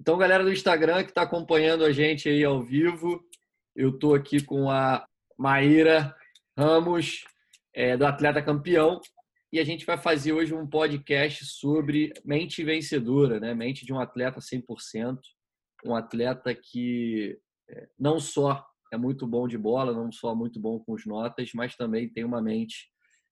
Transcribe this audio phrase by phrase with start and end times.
[0.00, 3.22] Então, galera do Instagram que está acompanhando a gente aí ao vivo,
[3.76, 5.06] eu estou aqui com a
[5.38, 6.16] Maíra
[6.56, 7.22] Ramos,
[7.74, 8.98] é, do Atleta Campeão,
[9.52, 13.52] e a gente vai fazer hoje um podcast sobre mente vencedora, né?
[13.52, 15.18] Mente de um atleta 100%,
[15.84, 20.80] um atleta que é, não só é muito bom de bola, não só muito bom
[20.80, 22.88] com as notas, mas também tem uma mente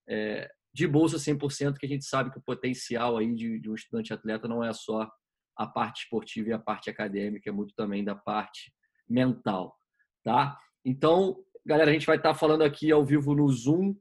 [0.07, 3.75] é, de bolsa 100%, que a gente sabe que o potencial aí de, de um
[3.75, 5.11] estudante atleta não é só
[5.59, 8.73] a parte esportiva e a parte acadêmica, é muito também da parte
[9.09, 9.77] mental,
[10.23, 10.57] tá?
[10.85, 11.37] Então,
[11.67, 13.97] galera, a gente vai estar falando aqui ao vivo no Zoom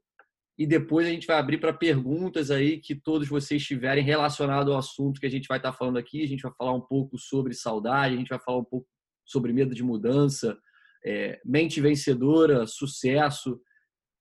[0.57, 4.79] e depois a gente vai abrir para perguntas aí que todos vocês tiverem relacionado ao
[4.79, 6.23] assunto que a gente vai estar falando aqui.
[6.23, 8.87] A gente vai falar um pouco sobre saudade, a gente vai falar um pouco
[9.25, 10.57] sobre medo de mudança,
[11.05, 13.59] é, mente vencedora, sucesso.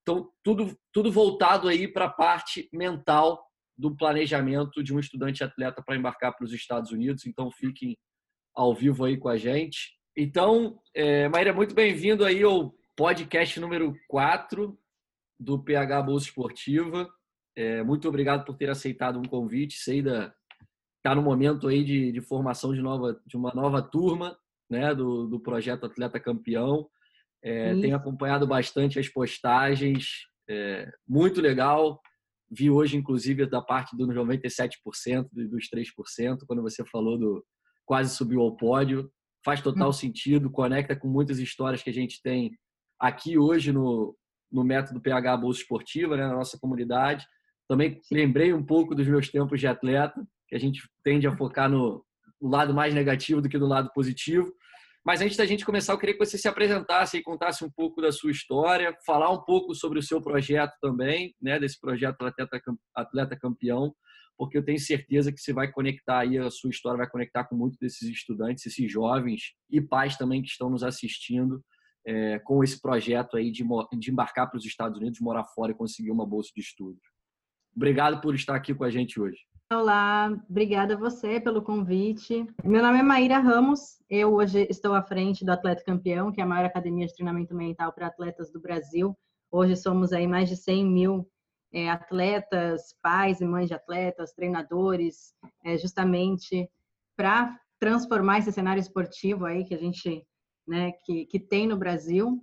[0.03, 3.46] Então, tudo, tudo voltado aí para a parte mental
[3.77, 7.27] do planejamento de um estudante atleta para embarcar para os Estados Unidos.
[7.27, 7.97] Então, fiquem
[8.55, 9.97] ao vivo aí com a gente.
[10.17, 14.79] Então, é, Maíra, muito bem-vindo aí ao podcast número 4
[15.39, 17.09] do PH Bolsa Esportiva.
[17.55, 19.75] É, muito obrigado por ter aceitado um convite.
[19.75, 20.33] Sei da
[21.07, 24.37] está no momento aí de, de, formação de, nova, de uma nova turma
[24.69, 26.89] né, do, do projeto Atleta Campeão.
[27.45, 32.01] É, tenho acompanhado bastante as postagens, é, muito legal.
[32.51, 37.45] Vi hoje, inclusive, da parte dos 97% dos 3%, quando você falou do
[37.85, 39.11] quase subiu ao pódio.
[39.45, 39.93] Faz total hum.
[39.93, 42.51] sentido, conecta com muitas histórias que a gente tem
[42.99, 44.17] aqui hoje no,
[44.51, 47.25] no método PH Bolsa Esportiva, né, na nossa comunidade.
[47.69, 51.71] Também lembrei um pouco dos meus tempos de atleta, que a gente tende a focar
[51.71, 52.05] no,
[52.41, 54.53] no lado mais negativo do que no lado positivo.
[55.07, 58.03] Mas antes da gente começar, eu queria que você se apresentasse e contasse um pouco
[58.03, 62.61] da sua história, falar um pouco sobre o seu projeto também, né, desse projeto Atleta,
[62.93, 63.95] Atleta Campeão,
[64.37, 67.55] porque eu tenho certeza que você vai conectar aí, a sua história vai conectar com
[67.55, 71.63] muitos desses estudantes, esses jovens e pais também que estão nos assistindo
[72.05, 73.65] é, com esse projeto aí de,
[73.97, 76.99] de embarcar para os Estados Unidos, morar fora e conseguir uma bolsa de estudo.
[77.77, 79.39] Obrigado por estar aqui com a gente hoje.
[79.69, 82.47] Olá, obrigada a você pelo convite.
[82.63, 86.45] Meu nome é Maíra Ramos, eu hoje estou à frente do Atleta Campeão, que é
[86.45, 89.19] a maior academia de treinamento mental para atletas do Brasil.
[89.51, 91.29] Hoje somos aí mais de 100 mil
[91.73, 95.35] é, atletas, pais e mães de atletas, treinadores,
[95.65, 96.71] é, justamente
[97.17, 100.25] para transformar esse cenário esportivo aí que a gente
[100.65, 102.41] né, que, que tem no Brasil.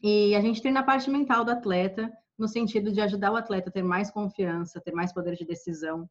[0.00, 2.08] E a gente treina a parte mental do atleta,
[2.38, 6.08] no sentido de ajudar o atleta a ter mais confiança, ter mais poder de decisão,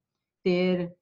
[0.47, 0.95] ter,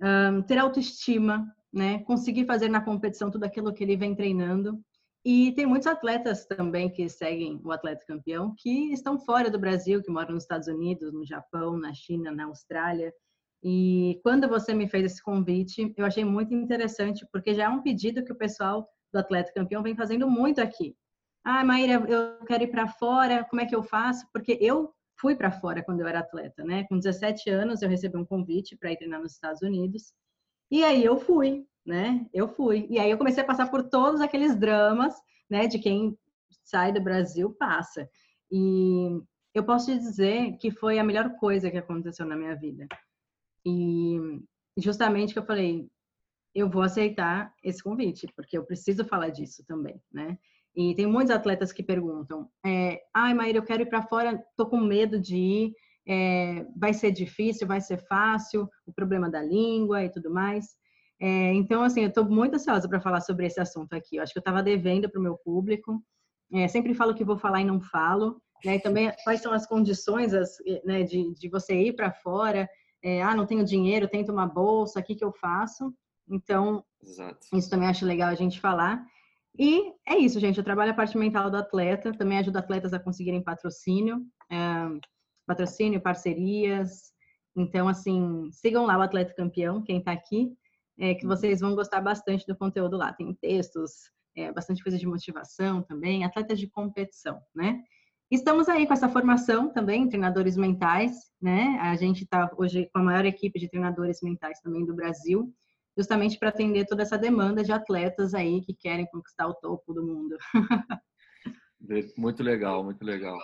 [0.00, 1.98] um, ter autoestima, né?
[2.04, 4.80] Conseguir fazer na competição tudo aquilo que ele vem treinando.
[5.22, 10.02] E tem muitos atletas também que seguem o atleta campeão que estão fora do Brasil,
[10.02, 13.12] que moram nos Estados Unidos, no Japão, na China, na Austrália.
[13.62, 17.82] E quando você me fez esse convite, eu achei muito interessante, porque já é um
[17.82, 20.96] pedido que o pessoal do atleta campeão vem fazendo muito aqui.
[21.44, 24.26] Ah, Maíra, eu quero ir para fora, como é que eu faço?
[24.32, 26.84] Porque eu fui para fora quando eu era atleta, né?
[26.84, 30.12] Com 17 anos eu recebi um convite para ir treinar nos Estados Unidos.
[30.70, 32.26] E aí eu fui, né?
[32.32, 32.86] Eu fui.
[32.90, 35.14] E aí eu comecei a passar por todos aqueles dramas,
[35.50, 36.16] né, de quem
[36.64, 38.08] sai do Brasil passa.
[38.50, 39.20] E
[39.54, 42.86] eu posso te dizer que foi a melhor coisa que aconteceu na minha vida.
[43.64, 44.18] E
[44.76, 45.88] justamente que eu falei,
[46.54, 50.38] eu vou aceitar esse convite, porque eu preciso falar disso também, né?
[50.76, 54.66] E tem muitos atletas que perguntam: é, ai, Maíra, eu quero ir para fora, tô
[54.66, 55.72] com medo de ir,
[56.06, 60.66] é, vai ser difícil, vai ser fácil, o problema da língua e tudo mais.
[61.20, 64.16] É, então, assim, eu estou muito ansiosa para falar sobre esse assunto aqui.
[64.16, 66.02] Eu acho que eu estava devendo para o meu público.
[66.52, 68.40] É, sempre falo que vou falar e não falo.
[68.64, 68.76] Né?
[68.76, 72.68] E também, quais são as condições as, né, de, de você ir para fora?
[73.02, 75.94] É, ah, não tenho dinheiro, tento uma bolsa, o que, que eu faço?
[76.28, 77.38] Então, Exato.
[77.54, 79.04] isso também acho legal a gente falar.
[79.56, 80.58] E é isso, gente.
[80.58, 84.56] Eu trabalho a parte mental do atleta, também ajudo atletas a conseguirem patrocínio, é,
[85.46, 87.12] patrocínio, parcerias.
[87.56, 90.52] Então, assim, sigam lá o Atleta Campeão, quem está aqui,
[90.98, 91.28] é, que uhum.
[91.28, 93.12] vocês vão gostar bastante do conteúdo lá.
[93.12, 93.92] Tem textos,
[94.36, 97.82] é, bastante coisa de motivação também, atletas de competição, né?
[98.30, 101.78] Estamos aí com essa formação também, treinadores mentais, né?
[101.80, 105.52] A gente está hoje com a maior equipe de treinadores mentais também do Brasil
[105.98, 110.06] justamente para atender toda essa demanda de atletas aí que querem conquistar o topo do
[110.06, 110.38] mundo.
[112.16, 113.36] muito legal, muito legal.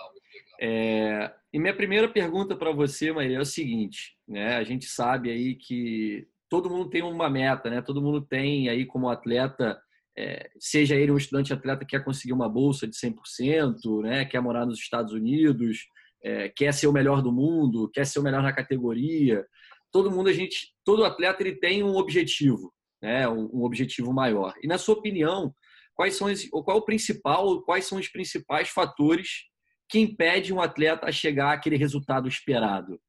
[0.61, 4.55] É, e minha primeira pergunta para você, Maria, é o seguinte, né?
[4.55, 7.81] A gente sabe aí que todo mundo tem uma meta, né?
[7.81, 9.77] Todo mundo tem aí como atleta,
[10.17, 14.23] é, seja ele um estudante atleta que quer conseguir uma bolsa de 100%, né?
[14.23, 15.89] Quer morar nos Estados Unidos,
[16.23, 19.45] é, quer ser o melhor do mundo, quer ser o melhor na categoria
[19.95, 22.73] todo mundo a gente, todo atleta ele tem um objetivo.
[23.01, 24.53] né, um objetivo maior.
[24.61, 25.53] E na sua opinião,
[25.93, 29.45] quais são os, qual é o principal, quais são os principais fatores
[29.87, 32.99] que impedem um atleta a chegar àquele resultado esperado?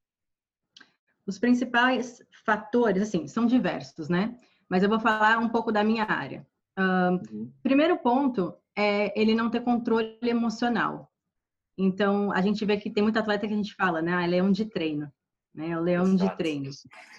[1.26, 4.38] Os principais fatores, assim, são diversos, né?
[4.68, 6.46] Mas eu vou falar um pouco da minha área.
[6.78, 7.52] uhum.
[7.64, 11.10] Primeiro ponto é ele não ter controle emocional.
[11.76, 14.14] Então, a gente vê que tem muito atleta que a gente fala, né?
[14.14, 15.10] Ah, é leão de treino,
[15.56, 15.70] né?
[15.70, 16.30] É o leão Exato.
[16.30, 16.70] de treino.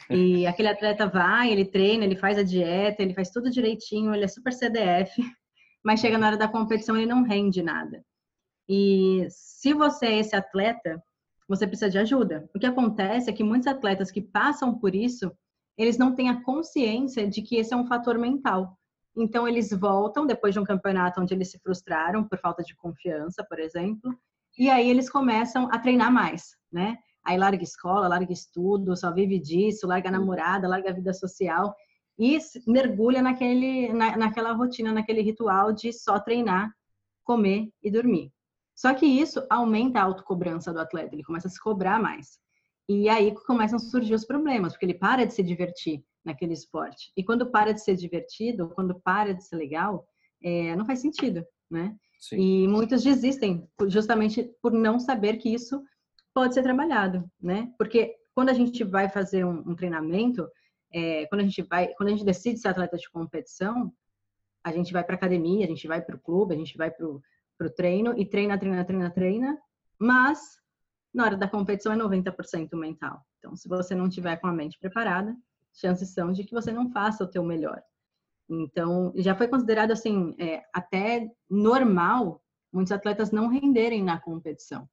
[0.09, 4.23] E aquele atleta vai, ele treina, ele faz a dieta, ele faz tudo direitinho, ele
[4.23, 5.11] é super CDF,
[5.83, 8.03] mas chega na hora da competição ele não rende nada.
[8.69, 11.01] E se você é esse atleta,
[11.47, 12.47] você precisa de ajuda.
[12.53, 15.31] O que acontece é que muitos atletas que passam por isso,
[15.77, 18.77] eles não têm a consciência de que esse é um fator mental.
[19.15, 23.43] Então, eles voltam depois de um campeonato onde eles se frustraram por falta de confiança,
[23.49, 24.15] por exemplo,
[24.57, 26.97] e aí eles começam a treinar mais, né?
[27.27, 31.75] Aí larga escola, larga estudo, só vive disso, larga namorada, larga a vida social
[32.17, 36.71] e mergulha naquele, na, naquela rotina, naquele ritual de só treinar,
[37.25, 38.31] comer e dormir.
[38.73, 42.39] Só que isso aumenta a autocobrança do atleta, ele começa a se cobrar mais.
[42.87, 47.11] E aí começam a surgir os problemas, porque ele para de se divertir naquele esporte.
[47.17, 50.07] E quando para de ser divertido, quando para de ser legal,
[50.41, 51.93] é, não faz sentido, né?
[52.19, 52.37] Sim.
[52.37, 55.83] E muitos desistem justamente por não saber que isso
[56.37, 57.73] pode ser trabalhado, né?
[57.79, 60.47] Porque quando a gente vai fazer um, um treinamento,
[60.93, 63.91] é, quando a gente vai, quando a gente decide ser atleta de competição,
[64.63, 67.07] a gente vai para academia, a gente vai para o clube, a gente vai para
[67.07, 69.57] o treino e treina, treina, treina, treina,
[69.97, 70.59] mas
[71.11, 73.25] na hora da competição é 90% mental.
[73.39, 75.35] Então, se você não tiver com a mente preparada,
[75.73, 77.81] chances são de que você não faça o teu melhor.
[78.47, 84.87] Então, já foi considerado assim, é, até normal muitos atletas não renderem na competição,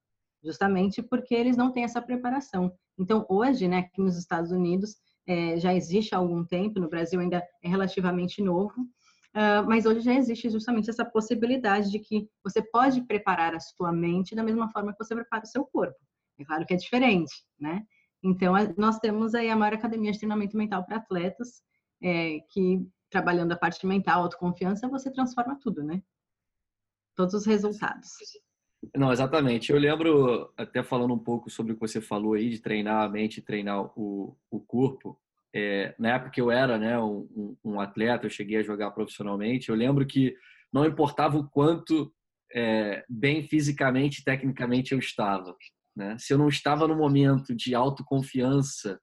[0.45, 2.71] justamente porque eles não têm essa preparação.
[2.97, 4.95] Então, hoje, né, aqui nos Estados Unidos,
[5.27, 8.87] é, já existe há algum tempo, no Brasil ainda é relativamente novo,
[9.35, 13.91] Uh, mas hoje já existe justamente essa possibilidade de que você pode preparar a sua
[13.91, 15.97] mente da mesma forma que você prepara o seu corpo.
[16.39, 17.85] É claro que é diferente, né?
[18.23, 21.61] Então, nós temos aí a maior academia de treinamento mental para atletas,
[22.01, 26.01] é, que trabalhando a parte mental, autoconfiança, você transforma tudo, né?
[27.13, 28.11] Todos os resultados.
[28.95, 29.71] Não, exatamente.
[29.71, 33.09] Eu lembro, até falando um pouco sobre o que você falou aí, de treinar a
[33.09, 35.17] mente, treinar o, o corpo,
[35.53, 39.69] é, na época que eu era né, um, um, atleta, eu cheguei a jogar profissionalmente,
[39.69, 40.35] eu lembro que
[40.71, 42.13] não importava o quanto
[42.53, 45.55] é, bem fisicamente tecnicamente eu estava.
[45.95, 46.17] Né?
[46.19, 48.99] Se eu não estava no momento de autoconfiança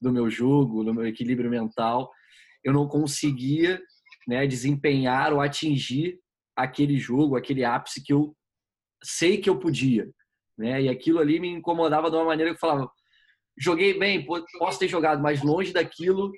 [0.00, 2.10] do meu jogo, do meu equilíbrio mental,
[2.62, 3.80] eu não conseguia
[4.28, 6.20] né, desempenhar ou atingir
[6.54, 8.35] aquele jogo, aquele ápice que eu
[9.06, 10.08] sei que eu podia.
[10.58, 10.82] Né?
[10.82, 12.90] E aquilo ali me incomodava de uma maneira que eu falava,
[13.58, 14.24] joguei bem,
[14.58, 16.30] posso ter jogado mais longe daquilo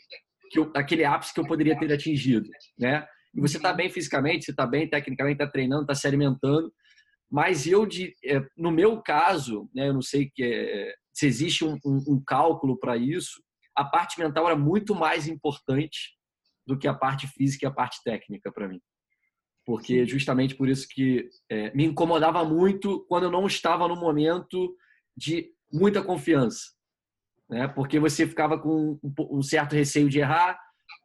[0.50, 2.48] que eu, aquele ápice que eu poderia ter atingido,
[2.78, 3.06] né?
[3.34, 6.72] E você está bem fisicamente, você está bem tecnicamente, está treinando, está se alimentando,
[7.30, 9.88] mas eu de, é, no meu caso, né?
[9.88, 13.42] Eu não sei que é, se existe um, um, um cálculo para isso.
[13.76, 16.16] A parte mental era muito mais importante
[16.66, 18.80] do que a parte física e a parte técnica para mim,
[19.68, 24.74] porque justamente por isso que é, me incomodava muito quando eu não estava no momento
[25.14, 26.78] de muita confiança
[27.48, 27.66] né?
[27.68, 30.58] Porque você ficava com um certo receio de errar,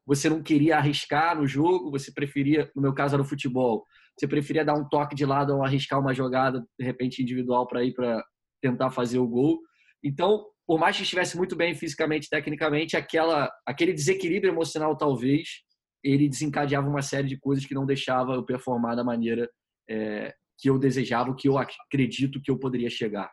[0.06, 3.86] você não queria arriscar no jogo, você preferia, no meu caso era o futebol,
[4.18, 7.84] você preferia dar um toque de lado ou arriscar uma jogada de repente individual para
[7.84, 8.24] ir para
[8.62, 9.60] tentar fazer o gol.
[10.04, 15.62] Então, por mais que estivesse muito bem fisicamente, tecnicamente, aquela aquele desequilíbrio emocional talvez
[16.04, 19.50] ele desencadeava uma série de coisas que não deixava eu performar da maneira
[19.90, 23.32] é, que eu desejava, que eu acredito que eu poderia chegar.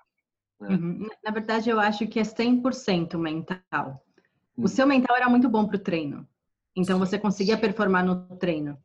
[0.60, 0.68] Né?
[0.68, 1.08] Uhum.
[1.24, 4.04] Na verdade, eu acho que é 100% mental.
[4.56, 4.64] Uhum.
[4.64, 6.28] O seu mental era muito bom para o treino.
[6.76, 8.78] Então, você conseguia performar no treino.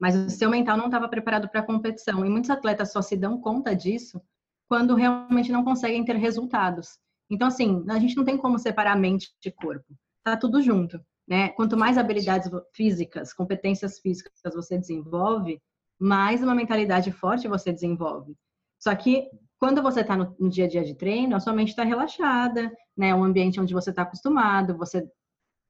[0.00, 2.24] Mas o seu mental não estava preparado para a competição.
[2.24, 4.20] E muitos atletas só se dão conta disso
[4.68, 6.98] quando realmente não conseguem ter resultados.
[7.30, 9.96] Então, assim, a gente não tem como separar mente de corpo.
[10.24, 11.48] Tá tudo junto, né?
[11.50, 15.60] Quanto mais habilidades físicas, competências físicas você desenvolve,
[15.98, 18.36] mais uma mentalidade forte você desenvolve.
[18.78, 19.28] Só que
[19.58, 22.70] quando você está no, no, dia a dia de treino, a sua mente está relaxada,
[22.96, 23.14] né?
[23.14, 25.08] Um ambiente onde você está acostumado, você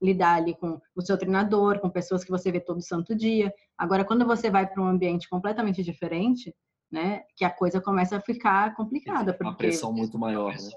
[0.03, 3.53] lidar ali com o seu treinador, com pessoas que você vê todo santo dia.
[3.79, 6.55] Agora, quando você vai para um ambiente completamente diferente,
[6.91, 7.23] né?
[7.37, 9.33] Que a coisa começa a ficar complicada.
[9.33, 9.45] Porque...
[9.45, 10.71] Uma pressão muito maior, né?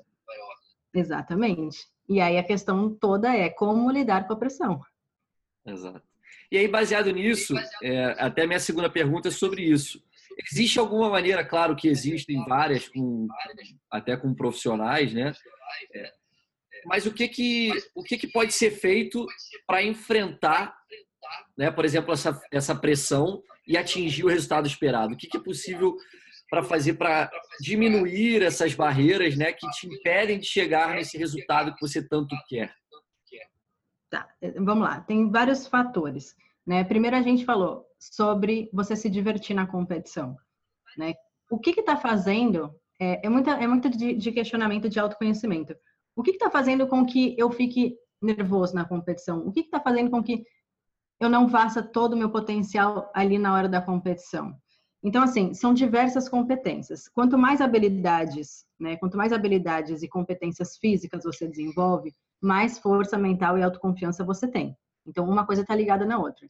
[0.94, 1.88] Exatamente.
[2.08, 4.82] E aí a questão toda é como lidar com a pressão.
[5.66, 6.02] Exato.
[6.52, 7.54] E aí, baseado nisso,
[7.84, 10.04] é, até minha segunda pergunta é sobre isso.
[10.52, 13.28] Existe alguma maneira, claro que existem várias, com,
[13.92, 15.34] até com profissionais, né?
[15.94, 16.12] É,
[16.86, 19.28] mas o que que, o que, que pode ser feito
[19.68, 20.76] para enfrentar
[21.58, 25.14] né, por exemplo, essa, essa pressão e atingir o resultado esperado?
[25.14, 25.96] O que, que é possível
[26.50, 27.30] para fazer para
[27.62, 32.74] diminuir essas barreiras né, que te impedem de chegar nesse resultado que você tanto quer?
[34.10, 34.28] Tá,
[34.58, 35.02] vamos lá.
[35.02, 36.36] Tem vários fatores.
[36.66, 36.84] Né?
[36.84, 40.36] Primeiro a gente falou sobre você se divertir na competição.
[40.98, 41.14] Né?
[41.50, 45.76] O que está fazendo é, é, muita, é muito de, de, questionamento de autoconhecimento.
[46.16, 49.48] O que está fazendo com que eu fique nervoso na competição?
[49.48, 50.44] O que está fazendo com que
[51.20, 54.56] eu não faça todo o meu potencial ali na hora da competição?
[55.02, 57.08] Então, assim, são diversas competências.
[57.08, 63.58] Quanto mais habilidades, né, quanto mais habilidades e competências físicas você desenvolve, mais força mental
[63.58, 64.76] e autoconfiança você tem.
[65.06, 66.50] Então, uma coisa está ligada na outra.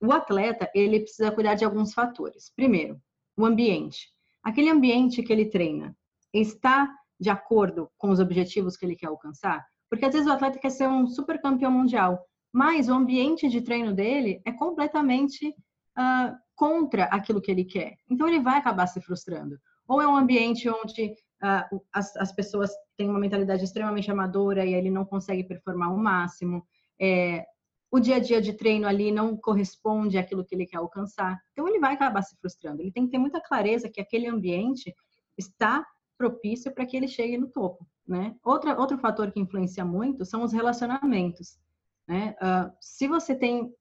[0.00, 2.50] O atleta, ele precisa cuidar de alguns fatores.
[2.56, 3.00] Primeiro,
[3.36, 4.08] o ambiente.
[4.42, 5.96] Aquele ambiente que ele treina
[6.32, 9.64] está de acordo com os objetivos que ele quer alcançar?
[9.88, 13.60] Porque às vezes o atleta quer ser um super campeão mundial, mas o ambiente de
[13.60, 17.96] treino dele é completamente uh, contra aquilo que ele quer.
[18.08, 19.58] Então ele vai acabar se frustrando.
[19.86, 24.74] Ou é um ambiente onde uh, as, as, pessoas têm uma mentalidade extremamente amadora e
[24.74, 26.64] ele não consegue performar o máximo.
[26.98, 27.44] É,
[27.90, 31.38] o dia a dia de treino ali não corresponde àquilo que ele quer alcançar.
[31.52, 32.80] Então ele vai acabar se frustrando.
[32.80, 34.94] Ele tem que ter muita clareza que aquele ambiente
[35.36, 38.34] está propício para que ele chegue no topo, né?
[38.42, 41.58] Outra, outro fator que influencia muito são os relacionamentos,
[42.06, 42.36] né?
[42.40, 43.72] Uh, se você tem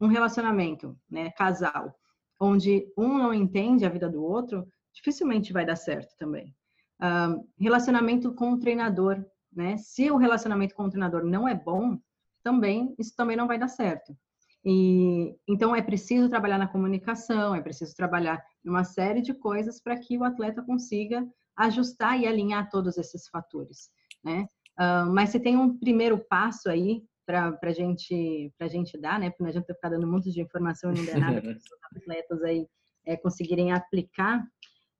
[0.00, 1.94] um relacionamento, né, casal,
[2.40, 6.54] onde um não entende a vida do outro, dificilmente vai dar certo também.
[7.00, 9.76] Uh, relacionamento com o treinador, né?
[9.76, 11.98] Se o relacionamento com o treinador não é bom,
[12.42, 14.16] também isso também não vai dar certo.
[14.64, 19.98] E então é preciso trabalhar na comunicação, é preciso trabalhar numa série de coisas para
[19.98, 21.26] que o atleta consiga
[21.56, 23.90] ajustar e alinhar todos esses fatores,
[24.22, 24.46] né?
[24.78, 29.30] Uh, mas se tem um primeiro passo aí para a gente, a gente dar, né?
[29.30, 31.62] Porque não adianta ficar dando um monte de informação e não der nada para os
[31.96, 32.66] atletas aí
[33.06, 34.44] é, conseguirem aplicar.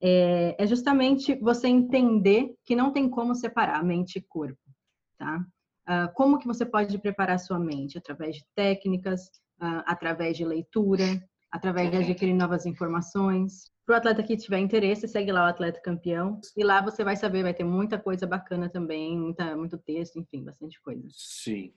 [0.00, 4.60] É, é, justamente você entender que não tem como separar mente e corpo,
[5.16, 5.44] tá?
[5.86, 7.98] Uh, como que você pode preparar sua mente?
[7.98, 9.26] Através de técnicas,
[9.60, 11.04] uh, através de leitura,
[11.50, 13.70] através de adquirir novas informações.
[13.86, 16.40] Para o atleta que tiver interesse, segue lá o Atleta Campeão.
[16.56, 20.42] E lá você vai saber, vai ter muita coisa bacana também, muita, muito texto, enfim,
[20.42, 21.06] bastante coisa.
[21.10, 21.72] Sim.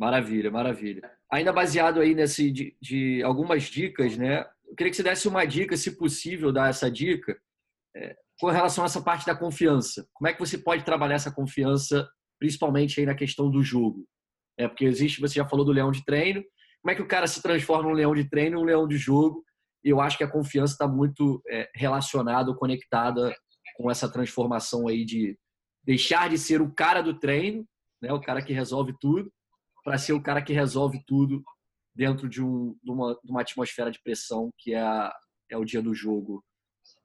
[0.00, 1.12] Maravilha, maravilha.
[1.30, 4.46] Ainda baseado aí nesse de, de, algumas dicas, né?
[4.66, 7.38] Eu queria que você desse uma dica, se possível, dar essa dica,
[7.94, 10.08] é, com relação a essa parte da confiança.
[10.14, 14.06] Como é que você pode trabalhar essa confiança, principalmente aí na questão do jogo?
[14.58, 16.42] É porque existe, você já falou do leão de treino.
[16.80, 19.44] Como é que o cara se transforma num leão de treino, um leão de jogo?
[19.84, 23.36] E eu acho que a confiança está muito é, relacionada, conectada
[23.76, 25.38] com essa transformação aí de
[25.84, 27.66] deixar de ser o cara do treino,
[28.00, 28.10] né?
[28.14, 29.30] O cara que resolve tudo
[29.84, 31.42] para ser o cara que resolve tudo
[31.94, 35.12] dentro de, um, de, uma, de uma atmosfera de pressão que é, a,
[35.50, 36.42] é o dia do jogo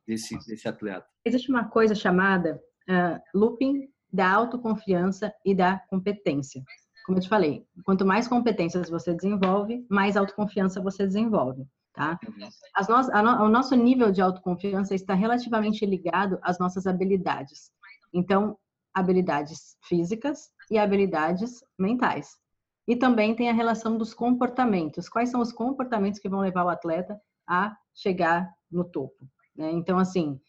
[0.07, 1.05] desse, desse atleta.
[1.25, 6.63] Existe uma coisa chamada uh, looping da autoconfiança e da competência.
[7.05, 11.67] Como eu te falei, quanto mais competências você desenvolve, mais autoconfiança você desenvolve.
[11.93, 12.19] Tá?
[12.27, 12.49] Uhum.
[12.75, 17.71] As no, a no, o nosso nível de autoconfiança está relativamente ligado às nossas habilidades.
[18.13, 18.57] Então,
[18.93, 22.37] habilidades físicas e habilidades mentais.
[22.87, 25.09] E também tem a relação dos comportamentos.
[25.09, 29.27] Quais são os comportamentos que vão levar o atleta a chegar no topo?
[29.55, 29.71] Né?
[29.71, 30.39] Então, assim,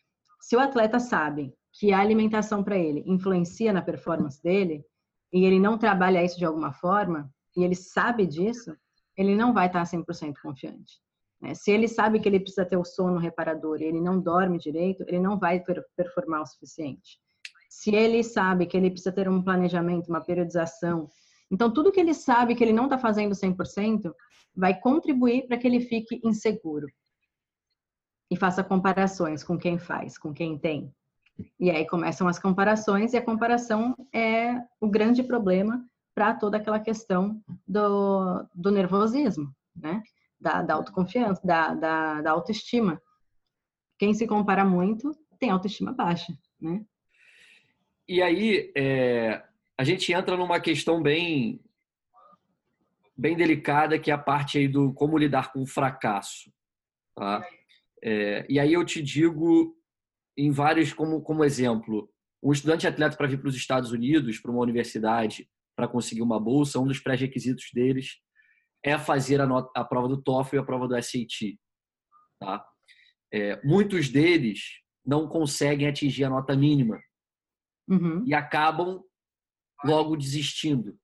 [0.40, 4.84] se o atleta sabe que a alimentação para ele influencia na performance dele,
[5.32, 8.76] e ele não trabalha isso de alguma forma, e ele sabe disso,
[9.16, 11.00] ele não vai estar 100% confiante.
[11.40, 11.54] Né?
[11.54, 15.04] Se ele sabe que ele precisa ter o sono reparador e ele não dorme direito,
[15.06, 15.62] ele não vai
[15.96, 17.18] performar o suficiente.
[17.68, 21.08] Se ele sabe que ele precisa ter um planejamento, uma periodização,
[21.50, 24.12] então, tudo que ele sabe que ele não está fazendo 100%
[24.54, 26.86] vai contribuir para que ele fique inseguro.
[28.30, 30.92] E faça comparações com quem faz, com quem tem.
[31.60, 35.84] E aí começam as comparações, e a comparação é o grande problema
[36.14, 40.02] para toda aquela questão do, do nervosismo, né?
[40.40, 43.00] Da, da autoconfiança, da, da, da autoestima.
[43.98, 46.84] Quem se compara muito tem autoestima baixa, né?
[48.08, 49.44] E aí, é,
[49.78, 51.60] a gente entra numa questão bem
[53.16, 56.52] bem delicada que é a parte aí do como lidar com o fracasso,
[57.14, 57.46] tá?
[58.02, 59.74] É, e aí eu te digo
[60.36, 62.10] em vários como como exemplo,
[62.42, 66.40] um estudante atleta para vir para os Estados Unidos para uma universidade para conseguir uma
[66.40, 68.18] bolsa, um dos pré-requisitos deles
[68.82, 71.58] é fazer a, nota, a prova do TOEFL e a prova do SAT,
[72.38, 72.64] tá?
[73.32, 77.00] É, muitos deles não conseguem atingir a nota mínima
[77.88, 78.24] uhum.
[78.26, 79.02] e acabam
[79.84, 80.98] logo desistindo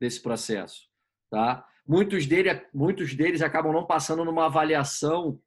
[0.00, 0.88] desse processo,
[1.30, 1.66] tá?
[1.86, 5.40] Muitos, dele, muitos deles acabam não passando numa avaliação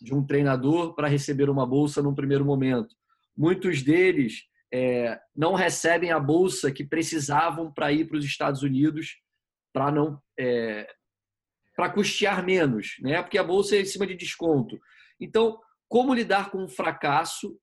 [0.00, 2.94] de um treinador para receber uma bolsa num primeiro momento.
[3.36, 9.18] Muitos deles é, não recebem a bolsa que precisavam para ir para os Estados Unidos
[9.72, 10.86] para não é,
[11.76, 13.22] para custear menos, né?
[13.22, 14.78] Porque a bolsa é em cima de desconto.
[15.18, 15.58] Então,
[15.88, 17.58] como lidar com o fracasso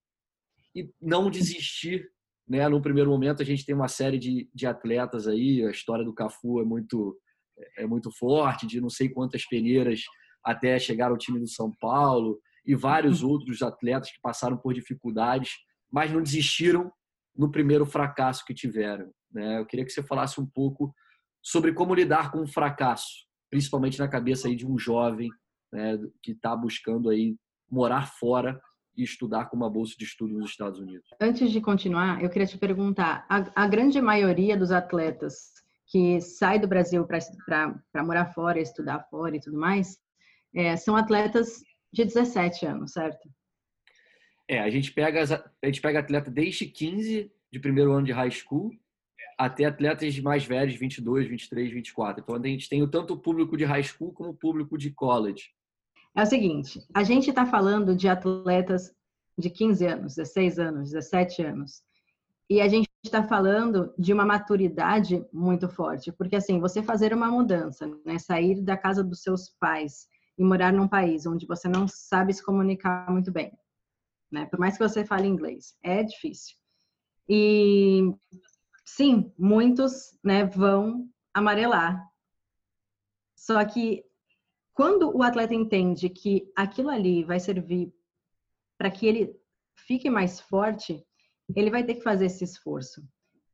[0.76, 2.10] e não desistir,
[2.48, 2.68] né?
[2.70, 6.14] No primeiro momento, a gente tem uma série de, de atletas aí, a história do
[6.14, 7.18] Cafu é muito
[7.76, 10.04] é muito forte, de não sei quantas peneiras
[10.44, 13.30] até chegar ao time do São Paulo e vários uhum.
[13.30, 15.54] outros atletas que passaram por dificuldades,
[15.92, 16.92] mas não desistiram
[17.36, 19.12] no primeiro fracasso que tiveram.
[19.32, 19.60] Né?
[19.60, 20.94] Eu queria que você falasse um pouco
[21.42, 25.30] sobre como lidar com o fracasso, principalmente na cabeça aí de um jovem
[25.72, 27.36] né, que está buscando aí
[27.70, 28.62] morar fora
[28.98, 31.08] e estudar com uma bolsa de estudo nos Estados Unidos.
[31.22, 35.54] Antes de continuar, eu queria te perguntar: a, a grande maioria dos atletas
[35.86, 39.98] que sai do Brasil para morar fora, estudar fora e tudo mais,
[40.54, 41.62] é, são atletas
[41.94, 43.30] de 17 anos, certo?
[44.50, 48.32] É, a gente pega a gente pega atleta desde 15 de primeiro ano de high
[48.32, 48.72] school
[49.38, 52.24] até atletas mais velhos, 22, 23, 24.
[52.24, 55.52] Então a gente tem tanto o público de high school como o público de college.
[56.15, 58.91] É o seguinte, a gente está falando de atletas
[59.38, 61.84] de 15 anos, 16 anos, 17 anos.
[62.50, 67.30] E a gente está falando de uma maturidade muito forte, porque assim, você fazer uma
[67.30, 71.88] mudança, né, sair da casa dos seus pais e morar num país onde você não
[71.88, 73.52] sabe se comunicar muito bem,
[74.32, 74.46] né?
[74.46, 76.56] Por mais que você fale inglês, é difícil.
[77.28, 78.13] E
[78.86, 82.02] sim, muitos, né, vão amarelar.
[83.36, 84.04] Só que
[84.78, 87.92] quando o atleta entende que aquilo ali vai servir
[88.78, 89.36] para que ele
[89.76, 91.04] fique mais forte,
[91.56, 93.04] ele vai ter que fazer esse esforço.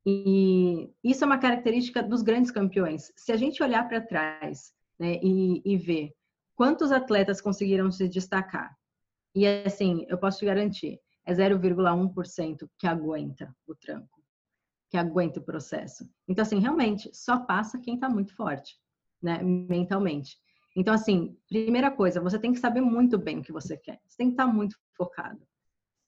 [0.06, 3.10] E isso é uma característica dos grandes campeões.
[3.16, 6.12] Se a gente olhar para trás né, e, e ver
[6.56, 8.78] quantos atletas conseguiram se destacar,
[9.34, 14.22] e assim, eu posso te garantir, é 0,1% que aguenta o tranco,
[14.90, 16.06] que aguenta o processo.
[16.28, 18.78] Então, assim, realmente, só passa quem está muito forte,
[19.22, 20.38] né, mentalmente.
[20.76, 24.02] Então, assim, primeira coisa, você tem que saber muito bem o que você quer.
[24.08, 25.42] Você tem que estar tá muito focado.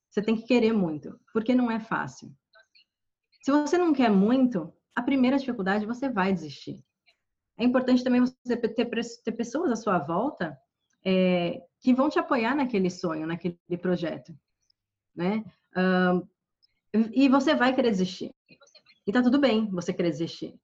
[0.10, 2.34] Você tem que querer muito, porque não é fácil.
[3.43, 6.84] Se você não quer muito, a primeira dificuldade você vai desistir.
[7.58, 10.58] É importante também você ter, ter pessoas à sua volta
[11.06, 14.36] é, que vão te apoiar naquele sonho, naquele projeto,
[15.15, 15.43] né?
[17.13, 18.34] E você vai querer desistir.
[19.06, 20.60] E tá tudo bem você querer desistir.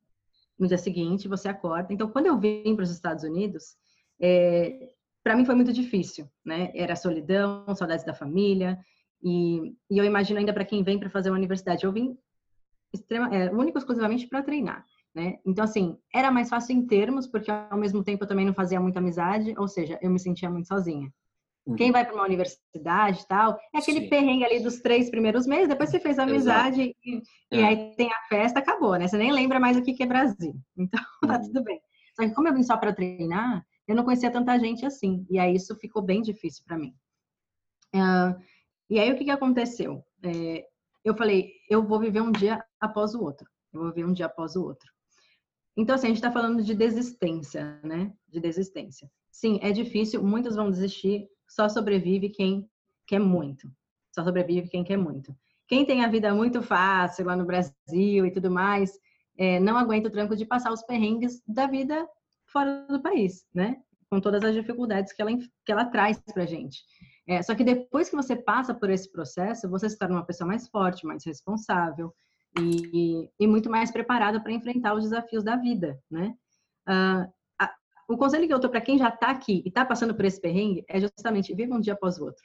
[0.57, 1.93] No dia seguinte, você acorda.
[1.93, 3.75] Então, quando eu vim para os Estados Unidos,
[4.21, 4.89] é,
[5.23, 6.71] para mim foi muito difícil, né?
[6.75, 8.77] Era solidão, saudades da família,
[9.23, 12.17] e, e eu imagino ainda para quem vem para fazer uma universidade, eu vim
[12.93, 15.37] extrema, é, único exclusivamente para treinar, né?
[15.45, 18.79] Então assim, era mais fácil em termos, porque ao mesmo tempo eu também não fazia
[18.79, 21.11] muita amizade, ou seja, eu me sentia muito sozinha.
[21.65, 21.75] Uhum.
[21.75, 24.09] Quem vai para uma universidade tal, é aquele Sim.
[24.09, 27.57] perrengue ali dos três primeiros meses, depois você fez amizade e, é.
[27.57, 29.07] e, aí tem a festa, acabou, né?
[29.07, 30.55] Você nem lembra mais o que é Brasil.
[30.75, 31.41] Então, tá uhum.
[31.43, 31.79] tudo bem.
[32.15, 35.25] Só que como eu vim só para treinar, eu não conhecia tanta gente assim.
[35.29, 36.95] E aí isso ficou bem difícil para mim.
[37.93, 38.41] Uh,
[38.89, 40.03] e aí o que, que aconteceu?
[40.23, 40.65] É,
[41.03, 43.47] eu falei, eu vou viver um dia após o outro.
[43.73, 44.89] Eu vou viver um dia após o outro.
[45.75, 48.13] Então, assim, a gente está falando de desistência, né?
[48.27, 49.09] De desistência.
[49.31, 52.69] Sim, é difícil, muitos vão desistir, só sobrevive quem
[53.07, 53.71] quer muito.
[54.13, 55.35] Só sobrevive quem quer muito.
[55.67, 58.97] Quem tem a vida muito fácil lá no Brasil e tudo mais,
[59.37, 62.07] é, não aguenta o tranco de passar os perrengues da vida
[62.51, 63.77] fora do país, né?
[64.09, 65.31] Com todas as dificuldades que ela,
[65.65, 66.83] que ela traz pra gente.
[67.27, 70.47] É, só que depois que você passa por esse processo, você se torna uma pessoa
[70.47, 72.13] mais forte, mais responsável
[72.59, 76.35] e, e muito mais preparada para enfrentar os desafios da vida, né?
[76.87, 77.73] Uh, a,
[78.09, 80.41] o conselho que eu dou para quem já está aqui e está passando por esse
[80.41, 82.43] perrengue é justamente viva um dia após o outro,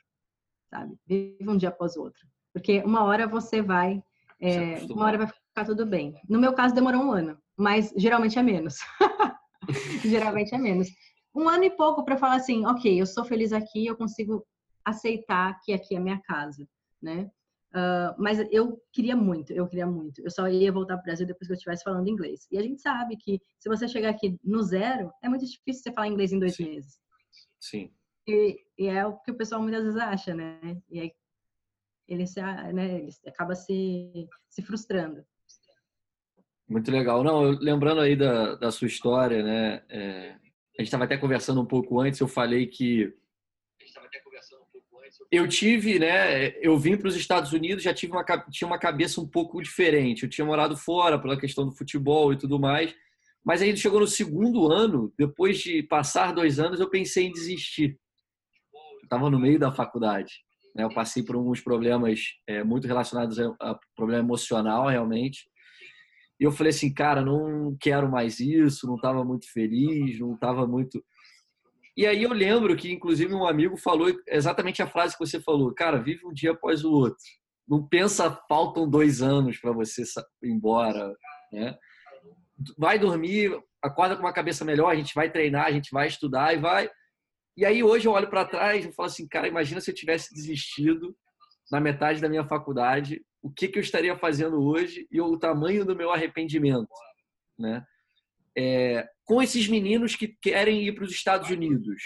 [0.70, 0.94] sabe?
[1.06, 2.20] Viva um dia após o outro,
[2.52, 4.02] porque uma hora você vai,
[4.40, 6.14] é, uma hora vai ficar tudo bem.
[6.28, 8.76] No meu caso demorou um ano, mas geralmente é menos.
[10.04, 10.88] geralmente é menos.
[11.34, 14.46] Um ano e pouco para falar assim, ok, eu sou feliz aqui, eu consigo
[14.84, 16.66] aceitar que aqui é minha casa,
[17.02, 17.30] né?
[17.74, 20.22] Uh, mas eu queria muito, eu queria muito.
[20.22, 22.46] Eu só ia voltar para o Brasil depois que eu estivesse falando inglês.
[22.50, 25.92] E a gente sabe que se você chegar aqui no zero, é muito difícil você
[25.92, 26.64] falar inglês em dois Sim.
[26.64, 26.98] meses.
[27.60, 27.92] Sim.
[28.26, 30.80] E, e, é o que o pessoal muitas vezes acha, né?
[30.88, 31.12] E aí
[32.08, 35.24] ele, se, né, ele acaba se, se frustrando.
[36.68, 37.22] Muito legal.
[37.22, 39.82] Não, lembrando aí da, da sua história, né?
[39.88, 40.30] É,
[40.78, 43.14] a gente estava até conversando um pouco antes, eu falei que
[45.30, 46.48] eu tive, né?
[46.60, 50.22] Eu vim para os Estados Unidos, já tive uma tinha uma cabeça um pouco diferente.
[50.22, 52.94] Eu tinha morado fora pela questão do futebol e tudo mais,
[53.44, 57.98] Mas aí chegou no segundo ano, depois de passar dois anos, eu pensei em desistir.
[59.02, 60.44] Estava no meio da faculdade.
[60.74, 60.84] Né?
[60.84, 65.48] Eu passei por alguns problemas é, muito relacionados a, a problema emocional, realmente.
[66.38, 70.66] E eu falei assim, cara, não quero mais isso, não estava muito feliz, não estava
[70.66, 71.02] muito.
[71.96, 75.72] E aí eu lembro que, inclusive, um amigo falou exatamente a frase que você falou:
[75.72, 77.24] cara, vive um dia após o outro.
[77.66, 80.02] Não pensa, faltam dois anos para você
[80.42, 81.16] ir embora,
[81.50, 81.74] né?
[82.76, 86.54] Vai dormir, acorda com uma cabeça melhor, a gente vai treinar, a gente vai estudar
[86.54, 86.90] e vai.
[87.56, 90.34] E aí hoje eu olho para trás e falo assim, cara, imagina se eu tivesse
[90.34, 91.16] desistido
[91.72, 95.84] na metade da minha faculdade, o que, que eu estaria fazendo hoje e o tamanho
[95.84, 96.88] do meu arrependimento,
[97.58, 97.84] né?
[98.58, 102.02] É, com esses meninos que querem ir para os Estados Unidos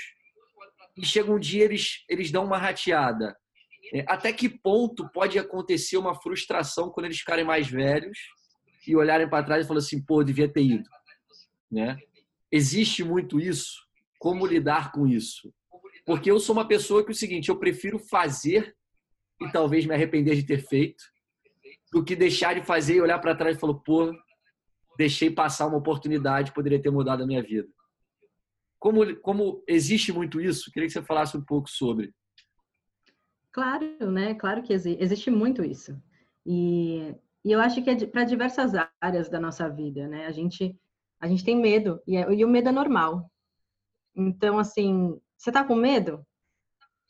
[0.96, 3.36] e chega um dia eles eles dão uma rateada.
[3.94, 8.18] É, até que ponto pode acontecer uma frustração quando eles ficarem mais velhos
[8.86, 10.88] e olharem para trás e falar assim, pô, devia ter ido,
[11.70, 11.98] né?
[12.52, 13.88] Existe muito isso.
[14.18, 15.52] Como lidar com isso?
[16.04, 18.76] Porque eu sou uma pessoa que é o seguinte, eu prefiro fazer
[19.40, 21.02] e talvez me arrepender de ter feito
[21.90, 24.12] do que deixar de fazer e olhar para trás e falar, pô,
[24.96, 27.68] deixei passar uma oportunidade, poderia ter mudado a minha vida.
[28.78, 32.14] Como, como existe muito isso, queria que você falasse um pouco sobre.
[33.52, 34.34] Claro, né?
[34.34, 36.00] Claro que existe, existe muito isso.
[36.46, 40.26] E, e eu acho que é para diversas áreas da nossa vida, né?
[40.26, 40.78] A gente,
[41.20, 43.30] a gente tem medo, e, é, e o medo é normal.
[44.14, 46.24] Então, assim, você tá com medo?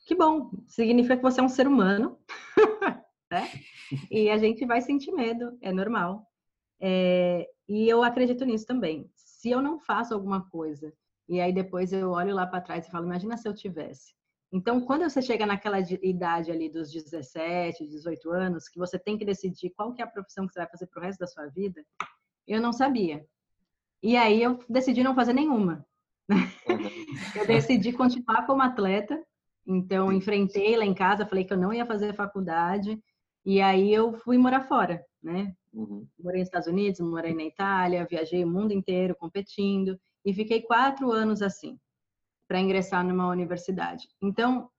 [0.05, 2.17] Que bom, significa que você é um ser humano,
[3.31, 3.49] né?
[4.11, 6.27] E a gente vai sentir medo, é normal.
[6.79, 9.09] É, e eu acredito nisso também.
[9.15, 10.93] Se eu não faço alguma coisa
[11.29, 14.13] e aí depois eu olho lá para trás e falo, imagina se eu tivesse.
[14.51, 19.23] Então, quando você chega naquela idade ali dos 17, 18 anos, que você tem que
[19.23, 21.81] decidir qual que é a profissão que você vai fazer pro resto da sua vida,
[22.45, 23.25] eu não sabia.
[24.03, 25.85] E aí eu decidi não fazer nenhuma.
[27.35, 29.17] eu decidi continuar como atleta,
[29.65, 33.01] então enfrentei lá em casa, falei que eu não ia fazer faculdade,
[33.45, 35.55] e aí eu fui morar fora, né?
[35.73, 36.07] Uhum.
[36.19, 41.11] Morei nos Estados Unidos, morei na Itália, viajei o mundo inteiro competindo e fiquei quatro
[41.11, 41.79] anos assim
[42.47, 44.09] para ingressar numa universidade.
[44.21, 44.69] Então,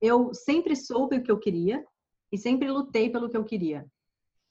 [0.00, 1.84] eu sempre soube o que eu queria
[2.30, 3.86] e sempre lutei pelo que eu queria,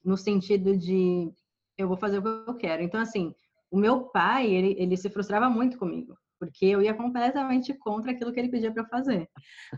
[0.04, 1.32] no sentido de
[1.78, 2.82] eu vou fazer o que eu quero.
[2.82, 3.36] Então, assim,
[3.70, 8.34] o meu pai, ele, ele se frustrava muito comigo, porque eu ia completamente contra aquilo
[8.34, 9.30] que ele pedia para fazer.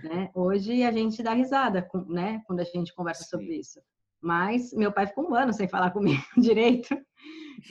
[0.01, 0.31] Né?
[0.33, 3.29] Hoje a gente dá risada, né, quando a gente conversa Sim.
[3.31, 3.81] sobre isso.
[4.21, 6.97] Mas meu pai ficou um ano sem falar comigo direito,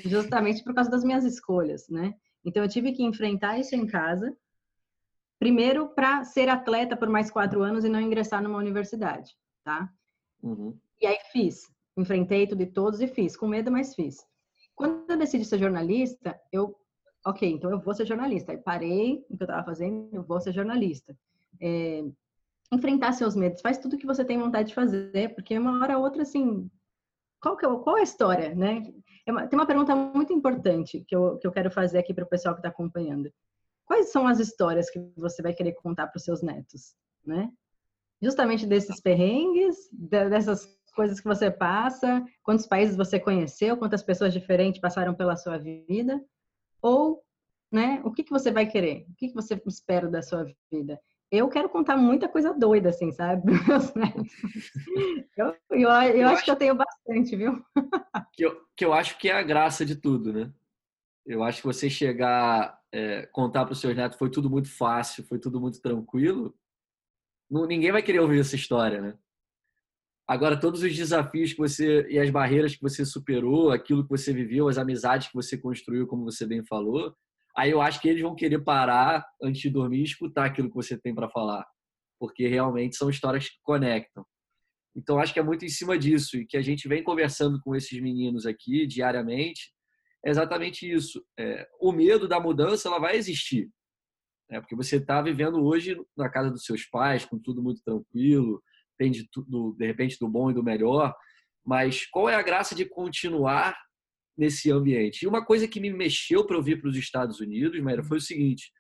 [0.05, 2.13] justamente por causa das minhas escolhas, né?
[2.45, 4.37] Então eu tive que enfrentar isso em casa,
[5.39, 9.91] primeiro para ser atleta por mais quatro anos e não ingressar numa universidade, tá?
[10.43, 10.79] Uhum.
[11.01, 11.63] E aí fiz,
[11.97, 14.19] enfrentei tudo e todos e fiz, com medo, mas fiz.
[14.75, 16.77] Quando eu decidi ser jornalista, eu,
[17.25, 18.53] ok, então eu vou ser jornalista.
[18.53, 21.17] Aí parei o que eu estava fazendo, eu vou ser jornalista.
[21.61, 22.05] É,
[22.73, 26.05] enfrentar seus medos, faz tudo que você tem vontade de fazer, porque uma hora ou
[26.05, 26.71] outra, assim,
[27.41, 28.83] qual, que é, qual é a história, né?
[29.27, 32.25] É uma, tem uma pergunta muito importante que eu, que eu quero fazer aqui para
[32.25, 33.31] o pessoal que está acompanhando.
[33.85, 37.51] Quais são as histórias que você vai querer contar para os seus netos, né?
[38.23, 44.81] Justamente desses perrengues, dessas coisas que você passa, quantos países você conheceu, quantas pessoas diferentes
[44.81, 46.23] passaram pela sua vida,
[46.83, 47.23] ou,
[47.71, 49.07] né, o que, que você vai querer?
[49.09, 51.01] O que, que você espera da sua vida?
[51.33, 53.51] eu quero contar muita coisa doida, assim, sabe?
[55.35, 55.91] eu, eu, eu, eu
[56.29, 57.65] acho, acho que eu tenho bastante, viu?
[58.35, 60.53] que, eu, que eu acho que é a graça de tudo, né?
[61.25, 65.25] Eu acho que você chegar, é, contar para os seus netos foi tudo muito fácil,
[65.25, 66.55] foi tudo muito tranquilo.
[67.51, 69.19] Não, ninguém vai querer ouvir essa história, né?
[70.27, 74.33] Agora, todos os desafios que você e as barreiras que você superou, aquilo que você
[74.33, 77.15] viveu, as amizades que você construiu, como você bem falou,
[77.57, 80.77] aí eu acho que eles vão querer parar antes de dormir e escutar aquilo que
[80.77, 81.67] você tem para falar,
[82.19, 84.25] porque realmente são histórias que conectam.
[84.95, 87.75] Então acho que é muito em cima disso e que a gente vem conversando com
[87.75, 89.73] esses meninos aqui diariamente
[90.25, 91.25] é exatamente isso.
[91.39, 93.71] É, o medo da mudança ela vai existir,
[94.49, 94.61] né?
[94.61, 98.63] porque você está vivendo hoje na casa dos seus pais com tudo muito tranquilo,
[98.99, 101.15] tem de tudo de repente do bom e do melhor,
[101.65, 103.77] mas qual é a graça de continuar
[104.37, 105.23] nesse ambiente.
[105.23, 108.19] E uma coisa que me mexeu para eu vir para os Estados Unidos, Maíra, foi
[108.19, 108.73] o seguinte: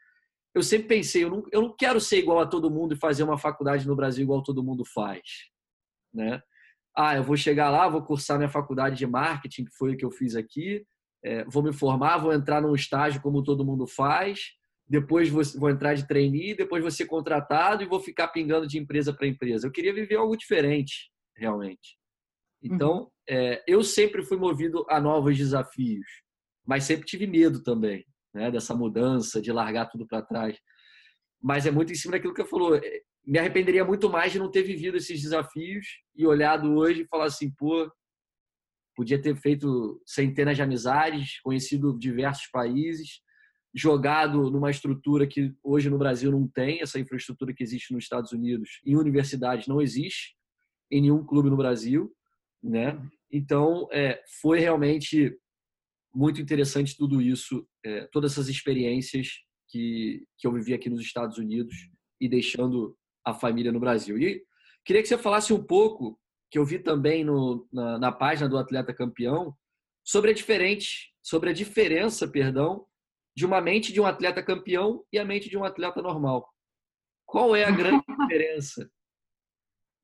[0.54, 3.22] eu sempre pensei, eu não, eu não quero ser igual a todo mundo e fazer
[3.22, 5.22] uma faculdade no Brasil igual todo mundo faz,
[6.12, 6.42] né?
[6.96, 10.04] Ah, eu vou chegar lá, vou cursar minha faculdade de marketing, que foi o que
[10.04, 10.84] eu fiz aqui,
[11.24, 14.40] é, vou me formar, vou entrar num estágio como todo mundo faz,
[14.88, 19.12] depois vou, entrar de trainee, depois vou ser contratado e vou ficar pingando de empresa
[19.12, 19.66] para empresa.
[19.66, 21.96] Eu queria viver algo diferente, realmente.
[22.62, 23.08] Então, uhum.
[23.28, 26.06] é, eu sempre fui movido a novos desafios,
[26.66, 28.04] mas sempre tive medo também.
[28.34, 28.50] né?
[28.50, 30.58] dessa mudança, de largar tudo para trás.
[31.40, 32.80] Mas é muito em cima daquilo que eu falou.
[33.24, 37.26] Me arrependeria muito mais de não ter vivido esses desafios e olhado hoje e falar
[37.26, 37.90] assim, pô,
[38.94, 43.20] podia ter feito centenas de amizades, conhecido diversos países,
[43.74, 48.32] jogado numa estrutura que hoje no Brasil não tem, essa infraestrutura que existe nos Estados
[48.32, 50.36] Unidos, em universidades não existe,
[50.90, 52.12] em nenhum clube no Brasil,
[52.62, 53.00] né?
[53.30, 55.34] Então, é, foi realmente
[56.14, 59.28] muito interessante tudo isso, é, todas essas experiências
[59.68, 61.74] que, que eu vivi aqui nos Estados Unidos
[62.20, 64.18] e deixando a família no Brasil.
[64.18, 64.44] E
[64.84, 68.58] queria que você falasse um pouco, que eu vi também no, na, na página do
[68.58, 69.56] Atleta Campeão,
[70.04, 72.84] sobre a diferente, sobre a diferença, perdão,
[73.34, 76.52] de uma mente de um atleta campeão e a mente de um atleta normal.
[77.24, 78.90] Qual é a grande diferença?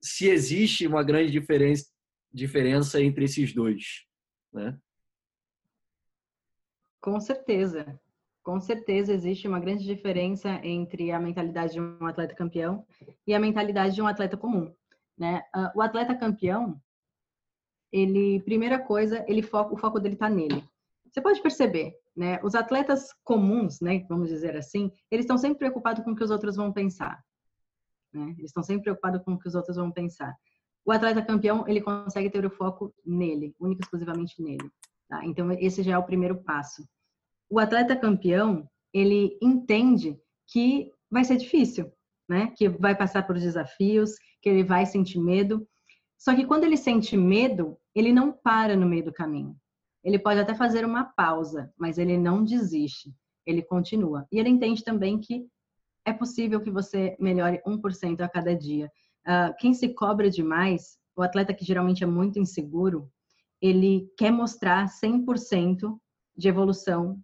[0.02, 1.86] Se existe uma grande diferença,
[2.32, 4.06] diferença entre esses dois,
[4.52, 4.78] né?
[7.00, 8.00] Com certeza.
[8.42, 12.86] Com certeza existe uma grande diferença entre a mentalidade de um atleta campeão
[13.26, 14.74] e a mentalidade de um atleta comum,
[15.18, 15.42] né?
[15.54, 16.80] Ah, o atleta campeão,
[17.92, 20.64] ele, primeira coisa, ele foca, o foco dele está nele.
[21.10, 22.40] Você pode perceber, né?
[22.42, 26.32] Os atletas comuns, né, vamos dizer assim, eles estão sempre preocupados com o que os
[26.32, 27.22] outros vão pensar.
[28.12, 28.34] Né?
[28.36, 30.34] Eles estão sempre preocupados com o que os outros vão pensar.
[30.84, 34.68] O atleta campeão, ele consegue ter o foco nele, único e exclusivamente nele.
[35.08, 35.24] Tá?
[35.24, 36.82] Então, esse já é o primeiro passo.
[37.48, 41.92] O atleta campeão, ele entende que vai ser difícil,
[42.28, 42.52] né?
[42.56, 45.66] Que vai passar por desafios, que ele vai sentir medo.
[46.18, 49.56] Só que quando ele sente medo, ele não para no meio do caminho.
[50.04, 54.26] Ele pode até fazer uma pausa, mas ele não desiste, ele continua.
[54.30, 55.46] E ele entende também que
[56.04, 58.90] é possível que você melhore 1% a cada dia.
[59.26, 63.10] Uh, quem se cobra demais, o atleta que geralmente é muito inseguro,
[63.60, 65.98] ele quer mostrar 100%
[66.36, 67.20] de evolução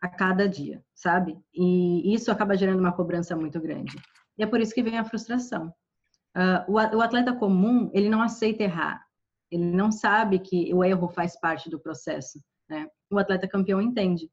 [0.00, 1.38] a cada dia, sabe?
[1.54, 3.96] E isso acaba gerando uma cobrança muito grande.
[4.38, 5.72] E é por isso que vem a frustração.
[6.34, 9.04] Uh, o atleta comum, ele não aceita errar.
[9.50, 12.40] Ele não sabe que o erro faz parte do processo.
[12.68, 12.88] Né?
[13.10, 14.30] O atleta campeão entende.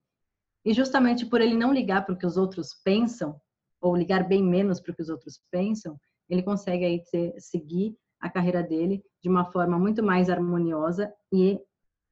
[0.63, 3.39] E justamente por ele não ligar para o que os outros pensam,
[3.79, 5.99] ou ligar bem menos para o que os outros pensam,
[6.29, 11.59] ele consegue aí ter, seguir a carreira dele de uma forma muito mais harmoniosa e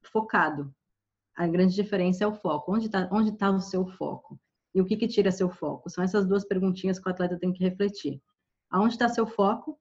[0.04, 0.74] focado.
[1.36, 2.74] A grande diferença é o foco.
[2.74, 4.40] Onde está onde tá o seu foco?
[4.74, 5.90] E o que, que tira seu foco?
[5.90, 8.22] São essas duas perguntinhas que o atleta tem que refletir.
[8.70, 9.80] Aonde está seu foco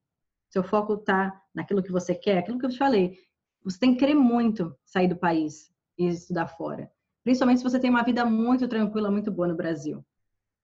[0.54, 3.18] seu foco está naquilo que você quer, aquilo que eu te falei.
[3.64, 6.88] Você tem que querer muito sair do país e estudar fora.
[7.24, 10.04] Principalmente se você tem uma vida muito tranquila, muito boa no Brasil.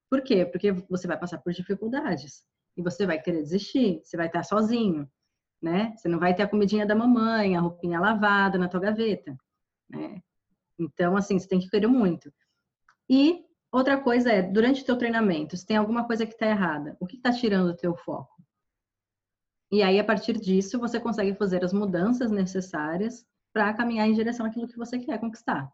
[0.09, 0.45] Por quê?
[0.45, 2.45] Porque você vai passar por dificuldades.
[2.77, 5.11] E você vai querer desistir, você vai estar sozinho,
[5.61, 5.93] né?
[5.97, 9.37] Você não vai ter a comidinha da mamãe, a roupinha lavada na tua gaveta,
[9.89, 10.23] né?
[10.79, 12.33] Então, assim, você tem que querer muito.
[13.09, 16.97] E outra coisa é, durante o teu treinamento, se tem alguma coisa que está errada,
[17.01, 18.40] o que está tirando o teu foco?
[19.71, 24.45] E aí, a partir disso, você consegue fazer as mudanças necessárias para caminhar em direção
[24.45, 25.73] àquilo que você quer conquistar.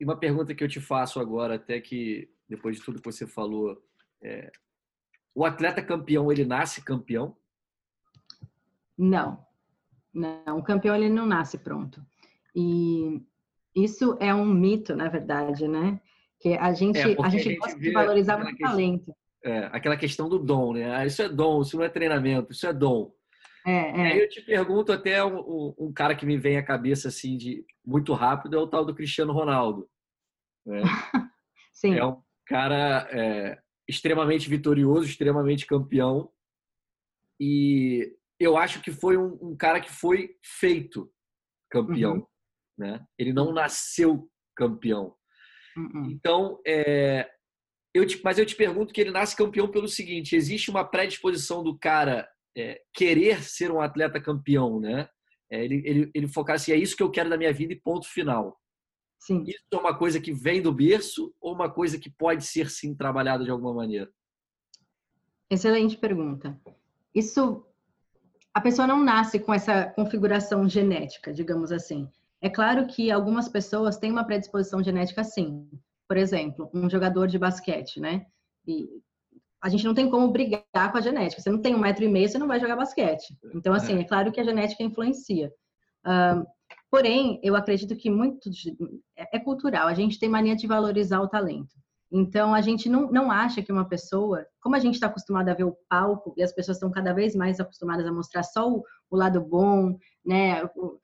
[0.00, 3.26] E uma pergunta que eu te faço agora, até que depois de tudo que você
[3.26, 3.82] falou,
[4.22, 4.50] é,
[5.34, 7.36] o atleta campeão ele nasce campeão?
[8.96, 9.44] Não,
[10.12, 10.58] não.
[10.58, 12.04] O campeão ele não nasce pronto.
[12.54, 13.22] E
[13.74, 16.00] isso é um mito, na verdade, né?
[16.40, 19.96] Que a gente é, a gente, a gente gosta de valorizar muito talento é, aquela
[19.96, 20.94] questão do dom, né?
[20.94, 23.12] Ah, isso é dom, isso não é treinamento, isso é dom.
[23.66, 24.12] É, é.
[24.12, 27.64] Aí eu te pergunto até um, um, cara que me vem à cabeça assim de
[27.84, 29.88] muito rápido é o tal do Cristiano Ronaldo.
[30.64, 30.80] Né?
[31.72, 31.94] Sim.
[31.96, 36.30] É um cara é, extremamente vitorioso, extremamente campeão
[37.40, 41.10] e eu acho que foi um, um cara que foi feito
[41.70, 42.26] campeão, uhum.
[42.78, 43.06] né?
[43.18, 45.14] Ele não nasceu campeão.
[45.76, 46.10] Uhum.
[46.10, 47.30] Então, é,
[47.94, 51.62] eu te, mas eu te pergunto que ele nasce campeão pelo seguinte: existe uma predisposição
[51.62, 55.08] do cara é, querer ser um atleta campeão, né?
[55.50, 57.80] É, ele, ele, ele focar assim, é isso que eu quero da minha vida e
[57.80, 58.58] ponto final.
[59.18, 59.42] Sim.
[59.46, 62.94] Isso é uma coisa que vem do berço ou uma coisa que pode ser sim
[62.94, 64.10] trabalhada de alguma maneira?
[65.50, 66.60] Excelente pergunta.
[67.14, 67.66] Isso,
[68.52, 72.08] a pessoa não nasce com essa configuração genética, digamos assim.
[72.40, 75.68] É claro que algumas pessoas têm uma predisposição genética, sim
[76.08, 78.26] por exemplo, um jogador de basquete, né?
[78.66, 78.88] E
[79.62, 81.42] a gente não tem como brigar com a genética.
[81.42, 83.36] Você não tem um metro e meio, você não vai jogar basquete.
[83.54, 85.52] Então, assim, é, é claro que a genética influencia.
[86.06, 86.46] Uh,
[86.90, 88.76] porém, eu acredito que muito de,
[89.16, 89.86] é, é cultural.
[89.86, 91.74] A gente tem mania de valorizar o talento.
[92.10, 95.54] Então, a gente não, não acha que uma pessoa, como a gente está acostumado a
[95.54, 98.82] ver o palco e as pessoas estão cada vez mais acostumadas a mostrar só o,
[99.10, 100.64] o lado bom, né?
[100.74, 100.98] O,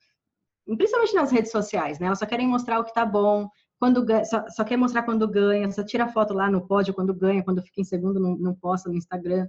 [0.75, 2.07] principalmente nas redes sociais, né?
[2.07, 3.47] Elas só querem mostrar o que tá bom,
[3.79, 7.13] quando ganha, só, só, quer mostrar quando ganha, só tira foto lá no pódio quando
[7.13, 9.47] ganha, quando fica em segundo não, não posta no Instagram.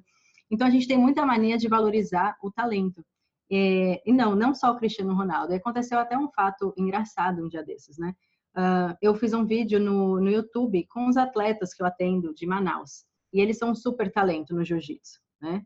[0.51, 3.05] Então a gente tem muita mania de valorizar o talento.
[3.51, 5.55] É, e não, não só o Cristiano Ronaldo.
[5.55, 8.15] Aconteceu até um fato engraçado um dia desses, né?
[8.57, 12.47] Uh, eu fiz um vídeo no, no YouTube com os atletas que eu atendo de
[12.47, 13.05] Manaus.
[13.33, 15.63] E eles são super talento no jiu-jitsu, né?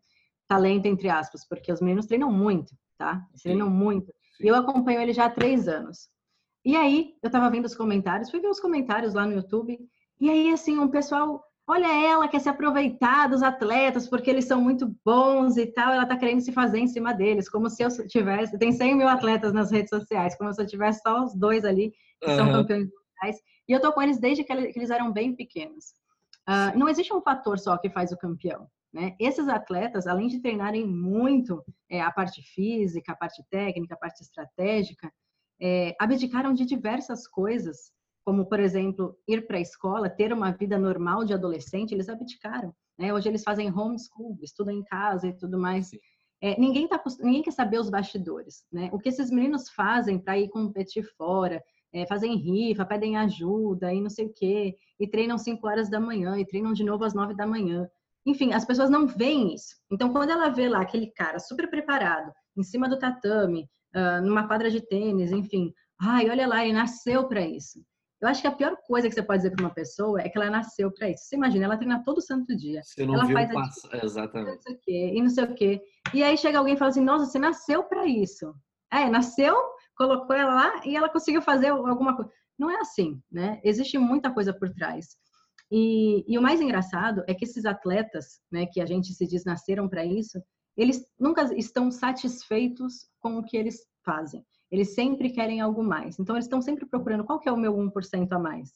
[0.49, 3.25] Talento entre aspas, porque os meninos treinam muito, tá?
[3.43, 4.13] Treinam muito.
[4.41, 6.11] E eu acompanho ele já há três anos.
[6.65, 9.79] E aí, eu tava vendo os comentários, fui ver os comentários lá no YouTube,
[10.21, 14.61] e aí, assim, um pessoal, olha ela, quer se aproveitar dos atletas, porque eles são
[14.61, 17.89] muito bons e tal, ela tá querendo se fazer em cima deles, como se eu
[18.07, 21.65] tivesse, tem 100 mil atletas nas redes sociais, como se eu tivesse só os dois
[21.65, 22.37] ali, que uhum.
[22.37, 25.95] são campeões mundiais, e eu tô com eles desde que eles eram bem pequenos.
[26.49, 28.67] Uh, não existe um fator só que faz o campeão.
[28.93, 29.15] Né?
[29.21, 34.21] Esses atletas, além de treinarem muito é, a parte física, a parte técnica, a parte
[34.23, 35.11] estratégica,
[35.61, 37.93] é, abdicaram de diversas coisas,
[38.25, 42.75] como, por exemplo, ir para a escola, ter uma vida normal de adolescente, eles abdicaram.
[42.99, 43.13] Né?
[43.13, 45.91] Hoje eles fazem homeschool, estudam em casa e tudo mais.
[46.41, 48.65] É, ninguém, tá, ninguém quer saber os bastidores.
[48.73, 48.89] Né?
[48.93, 54.01] O que esses meninos fazem para ir competir fora, é, fazem rifa, pedem ajuda e
[54.01, 57.15] não sei o quê, e treinam 5 horas da manhã, e treinam de novo às
[57.15, 57.89] 9 da manhã.
[58.25, 59.77] Enfim, as pessoas não veem isso.
[59.91, 64.47] Então, quando ela vê lá aquele cara super preparado, em cima do tatame, uh, numa
[64.47, 65.73] quadra de tênis, enfim.
[66.01, 67.81] Ai, olha lá, ele nasceu para isso.
[68.21, 70.37] Eu acho que a pior coisa que você pode dizer para uma pessoa é que
[70.37, 71.25] ela nasceu para isso.
[71.25, 72.83] Você imagina, ela treina todo santo dia.
[72.83, 73.89] Você não ela viu faz passo...
[73.91, 74.05] a...
[74.05, 74.57] Exatamente.
[74.57, 75.83] Não sei o quê, e não sei o quê.
[76.13, 78.55] E aí chega alguém e fala assim, nossa, você nasceu para isso.
[78.93, 79.57] É, nasceu,
[79.97, 82.31] colocou ela lá e ela conseguiu fazer alguma coisa.
[82.59, 83.59] Não é assim, né?
[83.65, 85.17] Existe muita coisa por trás.
[85.71, 89.45] E, e o mais engraçado é que esses atletas, né, que a gente se diz
[89.45, 90.43] nasceram para isso,
[90.81, 94.45] eles nunca estão satisfeitos com o que eles fazem.
[94.71, 96.19] Eles sempre querem algo mais.
[96.19, 98.73] Então, eles estão sempre procurando qual que é o meu 1% a mais.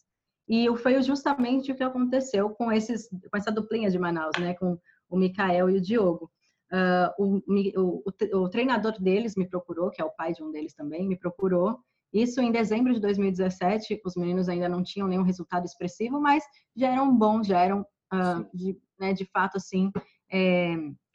[0.47, 4.53] E foi justamente o que aconteceu com, esses, com essa duplinha de Manaus, né?
[4.55, 4.79] com
[5.09, 6.31] o Mikael e o Diogo.
[6.71, 8.03] Uh, o,
[8.35, 11.17] o, o, treinador deles me procurou, que é o pai de um deles também, me
[11.17, 11.79] procurou.
[12.13, 16.45] Isso em dezembro de 2017, os meninos ainda não tinham nenhum resultado expressivo, mas
[16.77, 17.81] já eram bons, já eram,
[18.13, 19.91] uh, de, né, de fato, assim,
[20.31, 20.75] é,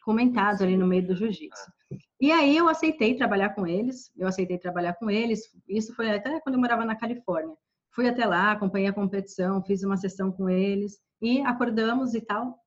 [0.09, 1.71] comentados ali no meio do jiu-jitsu.
[2.19, 6.39] E aí eu aceitei trabalhar com eles, eu aceitei trabalhar com eles, isso foi até
[6.39, 7.55] quando eu morava na Califórnia.
[7.91, 12.57] Fui até lá, acompanhei a competição, fiz uma sessão com eles e acordamos e tal.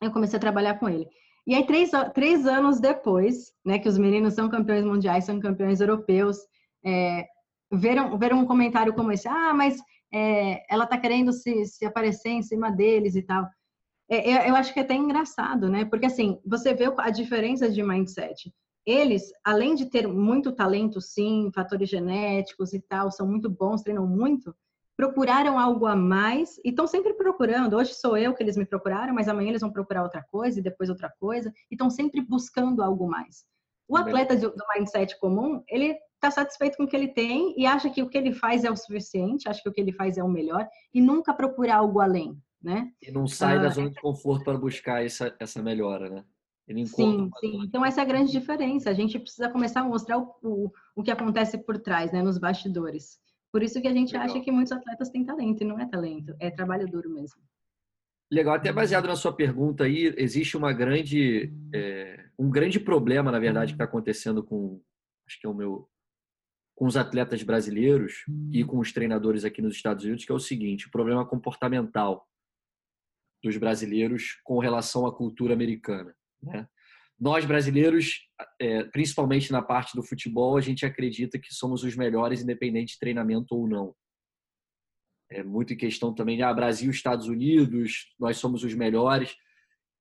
[0.00, 1.08] Eu comecei a trabalhar com ele.
[1.44, 5.80] E aí, três, três anos depois, né, que os meninos são campeões mundiais, são campeões
[5.80, 6.38] europeus,
[6.84, 7.26] é,
[7.72, 9.76] viram, viram um comentário como esse, ah, mas
[10.14, 13.44] é, ela tá querendo se, se aparecer em cima deles e tal.
[14.08, 15.84] É, eu acho que é até engraçado, né?
[15.84, 18.52] Porque assim, você vê a diferença de mindset.
[18.86, 24.06] Eles, além de ter muito talento, sim, fatores genéticos e tal, são muito bons, treinam
[24.06, 24.54] muito,
[24.96, 27.76] procuraram algo a mais e estão sempre procurando.
[27.76, 30.62] Hoje sou eu que eles me procuraram, mas amanhã eles vão procurar outra coisa e
[30.62, 33.44] depois outra coisa, e estão sempre buscando algo mais.
[33.88, 37.90] O atleta do mindset comum, ele está satisfeito com o que ele tem e acha
[37.90, 40.24] que o que ele faz é o suficiente, acha que o que ele faz é
[40.24, 42.92] o melhor e nunca procura algo além né?
[43.00, 46.24] E não sai da ah, zona de conforto para buscar essa, essa melhora, né?
[46.84, 47.62] Sim, sim.
[47.62, 48.90] Então essa é a grande diferença.
[48.90, 52.24] A gente precisa começar a mostrar o, o, o que acontece por trás, né?
[52.24, 53.20] Nos bastidores.
[53.52, 54.26] Por isso que a gente Legal.
[54.26, 57.40] acha que muitos atletas têm talento, e não é talento, é trabalho duro mesmo.
[58.32, 63.38] Legal, até baseado na sua pergunta aí, existe uma grande, é, um grande problema, na
[63.38, 64.82] verdade, que está acontecendo com,
[65.24, 65.88] acho que é o meu,
[66.74, 70.40] com os atletas brasileiros e com os treinadores aqui nos Estados Unidos, que é o
[70.40, 72.28] seguinte, o problema comportamental
[73.42, 76.14] dos brasileiros com relação à cultura americana.
[76.42, 76.66] Né?
[77.18, 78.28] Nós brasileiros,
[78.60, 82.98] é, principalmente na parte do futebol, a gente acredita que somos os melhores, independente de
[82.98, 83.94] treinamento ou não.
[85.30, 89.34] É muito em questão também, ah, Brasil, Estados Unidos, nós somos os melhores.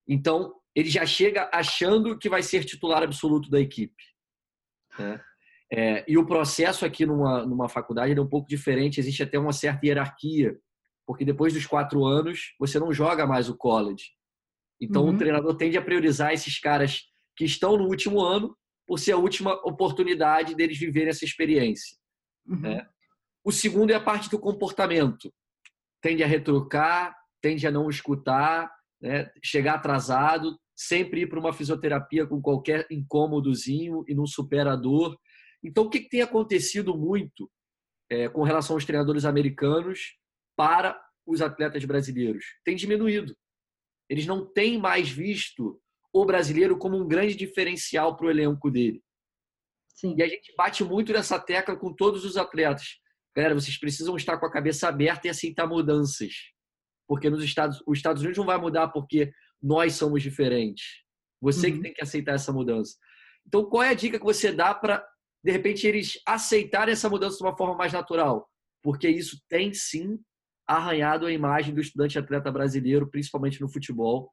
[0.08, 4.04] Então, ele já chega achando que vai ser titular absoluto da equipe.
[5.00, 5.22] Né?
[5.72, 9.54] É, e o processo aqui numa, numa faculdade é um pouco diferente, existe até uma
[9.54, 10.56] certa hierarquia
[11.06, 14.12] porque depois dos quatro anos você não joga mais o college.
[14.80, 15.16] Então uhum.
[15.16, 17.04] o treinador tende a priorizar esses caras
[17.36, 18.56] que estão no último ano
[18.88, 21.98] por ser a última oportunidade deles viverem essa experiência.
[22.46, 22.60] Uhum.
[22.60, 22.88] Né?
[23.44, 25.34] O segundo é a parte do comportamento.
[26.02, 29.30] Tende a retrucar, tende a não escutar, né?
[29.44, 35.18] chegar atrasado, sempre ir para uma fisioterapia com qualquer incômodozinho e não supera a dor.
[35.64, 37.50] Então, o que, tem acontecido muito
[38.10, 40.16] é, com relação aos treinadores americanos
[40.56, 42.46] para os atletas brasileiros.
[42.64, 43.36] Tem diminuído.
[44.10, 45.82] Eles não têm mais visto
[46.14, 49.02] o brasileiro como um grande diferencial para o elenco dele.
[49.96, 50.16] Sim.
[50.18, 53.00] E a gente bate muito nessa tecla com todos os atletas.
[53.36, 56.32] galera, vocês precisam estar com a cabeça aberta e aceitar mudanças.
[57.08, 59.32] Porque nos Estados, os Estados Unidos não vai mudar porque
[59.62, 60.84] nós somos diferentes.
[61.42, 61.76] Você uhum.
[61.76, 62.96] que tem que aceitar essa mudança.
[63.48, 65.06] Então, qual é a dica que você dá para,
[65.44, 68.50] de repente, eles aceitarem essa mudança de uma forma mais natural?
[68.82, 70.20] Porque isso tem sim
[70.68, 74.32] arranhado a imagem do estudante atleta brasileiro, principalmente no futebol,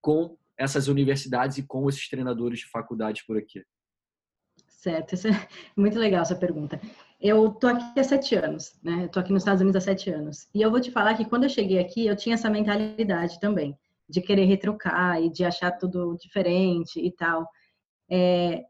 [0.00, 3.64] com essas universidades e com esses treinadores de faculdades por aqui.
[4.68, 5.30] Certo, isso é
[5.76, 6.80] muito legal essa pergunta.
[7.20, 9.04] Eu tô aqui há sete anos, né?
[9.04, 10.48] Eu tô aqui nos Estados Unidos há sete anos.
[10.54, 13.76] E eu vou te falar que quando eu cheguei aqui, eu tinha essa mentalidade também,
[14.08, 17.46] de querer retrucar e de achar tudo diferente e tal.
[18.10, 18.64] É...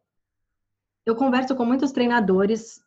[1.07, 2.81] Eu converso com muitos treinadores,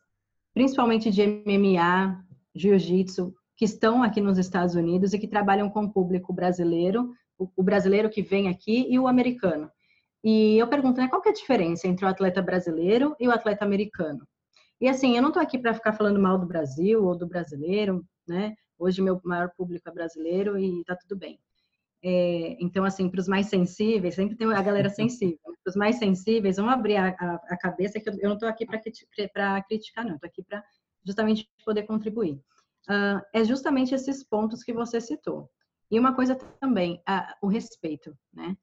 [0.52, 2.22] principalmente de MMA,
[2.54, 7.62] jiu-jitsu, que estão aqui nos Estados Unidos e que trabalham com o público brasileiro, o
[7.62, 9.70] brasileiro que vem aqui e o americano.
[10.22, 13.32] E eu pergunto, né, qual que é a diferença entre o atleta brasileiro e o
[13.32, 14.26] atleta americano?
[14.80, 18.04] E assim, eu não estou aqui para ficar falando mal do Brasil ou do brasileiro,
[18.26, 18.54] né?
[18.78, 21.38] Hoje meu maior público é brasileiro e está tudo bem.
[22.02, 25.38] É, então, assim, para os mais sensíveis, sempre tem a galera sensível.
[25.46, 25.54] Né?
[25.62, 28.48] Para os mais sensíveis, vamos abrir a, a, a cabeça, que eu, eu não estou
[28.48, 30.16] aqui para criticar, não.
[30.16, 30.62] Estou aqui para
[31.04, 32.38] justamente poder contribuir
[32.88, 35.50] uh, é justamente esses pontos que você citou.
[35.90, 38.56] E uma coisa também, uh, o respeito, né?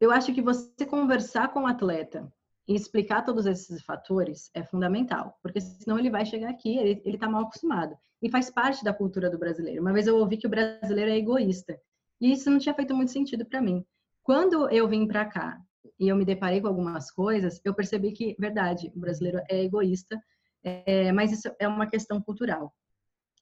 [0.00, 2.32] Eu acho que você conversar com o atleta
[2.66, 7.28] e explicar todos esses fatores é fundamental, porque senão ele vai chegar aqui, ele está
[7.28, 7.96] mal acostumado.
[8.22, 9.82] E faz parte da cultura do brasileiro.
[9.82, 11.78] Uma vez eu ouvi que o brasileiro é egoísta.
[12.20, 13.84] E isso não tinha feito muito sentido para mim.
[14.22, 15.60] Quando eu vim para cá
[15.98, 20.22] e eu me deparei com algumas coisas, eu percebi que, verdade, o brasileiro é egoísta
[20.62, 22.72] é, mas isso é uma questão cultural.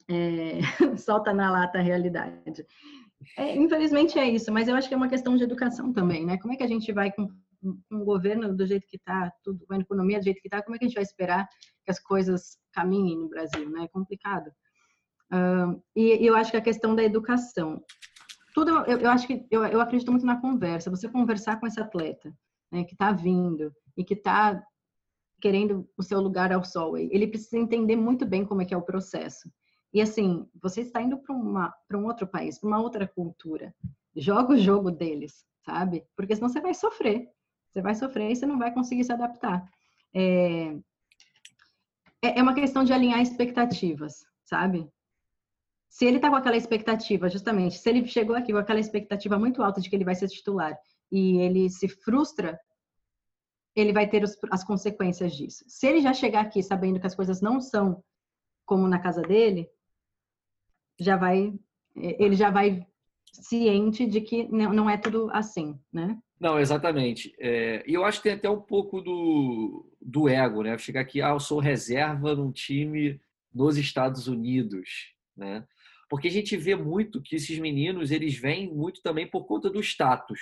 [0.08, 0.60] É,
[0.96, 2.66] solta na lata a realidade.
[3.36, 6.38] É, infelizmente é isso, mas eu acho que é uma questão de educação também, né?
[6.38, 7.28] Como é que a gente vai com
[7.90, 10.76] um governo do jeito que está, tudo, com a economia do jeito que está, como
[10.76, 11.48] é que a gente vai esperar
[11.84, 13.84] que as coisas caminhem no Brasil, né?
[13.84, 14.48] É complicado.
[15.32, 17.82] Uh, e, e, eu acho que a questão da educação,
[18.54, 20.90] tudo, eu, eu acho que eu, eu acredito muito na conversa.
[20.90, 22.32] Você conversar com esse atleta,
[22.72, 24.62] né, que está vindo e que está
[25.40, 26.96] querendo o seu lugar ao sol.
[26.96, 29.50] Ele precisa entender muito bem como é que é o processo.
[29.92, 33.74] E assim, você está indo para um outro país, para uma outra cultura.
[34.14, 36.04] Joga o jogo deles, sabe?
[36.16, 37.28] Porque senão você vai sofrer.
[37.68, 39.64] Você vai sofrer e você não vai conseguir se adaptar.
[40.14, 40.76] É,
[42.22, 44.90] é, é uma questão de alinhar expectativas, sabe?
[45.88, 49.62] Se ele está com aquela expectativa, justamente, se ele chegou aqui com aquela expectativa muito
[49.62, 50.78] alta de que ele vai ser titular
[51.10, 52.58] e ele se frustra
[53.80, 55.64] ele vai ter os, as consequências disso.
[55.68, 58.02] Se ele já chegar aqui sabendo que as coisas não são
[58.64, 59.68] como na casa dele,
[60.98, 61.54] já vai,
[61.96, 62.86] é, ele já vai
[63.32, 66.18] ciente de que não é tudo assim, né?
[66.40, 67.34] Não, exatamente.
[67.38, 70.76] É, e eu acho que tem até um pouco do, do ego, né?
[70.78, 73.20] Chegar aqui, ah, eu sou reserva num time
[73.52, 75.66] nos Estados Unidos, né?
[76.08, 79.80] Porque a gente vê muito que esses meninos, eles vêm muito também por conta do
[79.80, 80.40] status,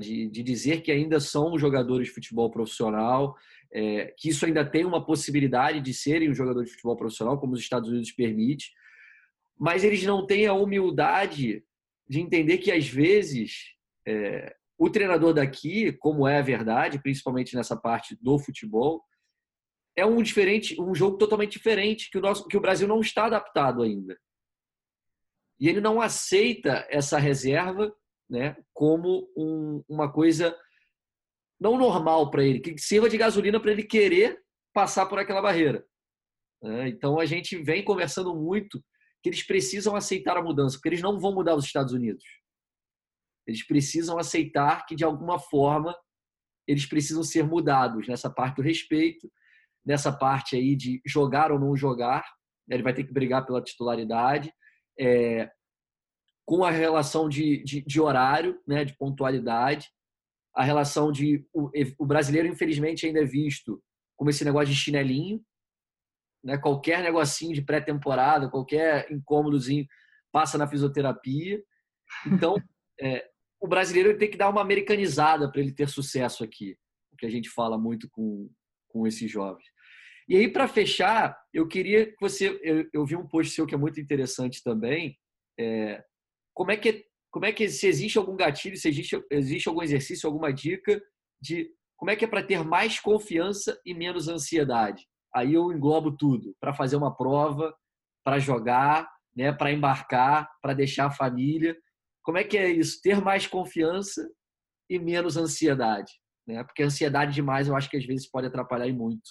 [0.00, 3.36] de, de dizer que ainda são jogadores de futebol profissional,
[3.72, 7.54] é, que isso ainda tem uma possibilidade de serem um jogador de futebol profissional, como
[7.54, 8.72] os Estados Unidos permite,
[9.58, 11.64] mas eles não têm a humildade
[12.08, 13.74] de entender que às vezes
[14.06, 19.02] é, o treinador daqui, como é a verdade, principalmente nessa parte do futebol,
[19.96, 23.26] é um diferente, um jogo totalmente diferente que o nosso, que o Brasil não está
[23.26, 24.18] adaptado ainda.
[25.58, 27.94] E ele não aceita essa reserva
[28.28, 30.56] né, como um, uma coisa
[31.60, 34.38] não normal para ele, que sirva de gasolina para ele querer
[34.72, 35.84] passar por aquela barreira.
[36.62, 36.88] Né?
[36.88, 38.82] Então a gente vem conversando muito
[39.22, 42.24] que eles precisam aceitar a mudança, porque eles não vão mudar os Estados Unidos.
[43.46, 45.96] Eles precisam aceitar que de alguma forma
[46.66, 49.30] eles precisam ser mudados nessa parte do respeito,
[49.84, 52.24] nessa parte aí de jogar ou não jogar.
[52.68, 54.52] Ele vai ter que brigar pela titularidade.
[54.98, 55.50] É,
[56.44, 59.90] com a relação de, de, de horário, né, de pontualidade,
[60.54, 63.82] a relação de o, o, brasileiro infelizmente ainda é visto
[64.16, 65.42] como esse negócio de chinelinho,
[66.44, 69.86] né, qualquer negocinho de pré-temporada, qualquer incômodozinho
[70.30, 71.62] passa na fisioterapia.
[72.26, 72.54] Então,
[73.00, 73.28] é,
[73.60, 76.76] o brasileiro tem que dar uma americanizada para ele ter sucesso aqui,
[77.12, 78.50] o que a gente fala muito com,
[78.88, 79.64] com esses jovens.
[80.28, 82.58] E aí, para fechar, eu queria que você.
[82.62, 85.18] Eu, eu, vi um post seu que é muito interessante também,
[85.58, 86.02] é,
[86.54, 90.28] como é que como é que se existe algum gatilho, se existe existe algum exercício,
[90.28, 91.02] alguma dica
[91.40, 95.04] de como é que é para ter mais confiança e menos ansiedade?
[95.34, 97.74] Aí eu englobo tudo, para fazer uma prova,
[98.24, 101.76] para jogar, né, para embarcar, para deixar a família.
[102.22, 103.00] Como é que é isso?
[103.02, 104.24] Ter mais confiança
[104.88, 106.12] e menos ansiedade,
[106.46, 106.62] né?
[106.62, 109.28] Porque ansiedade demais eu acho que às vezes pode atrapalhar muito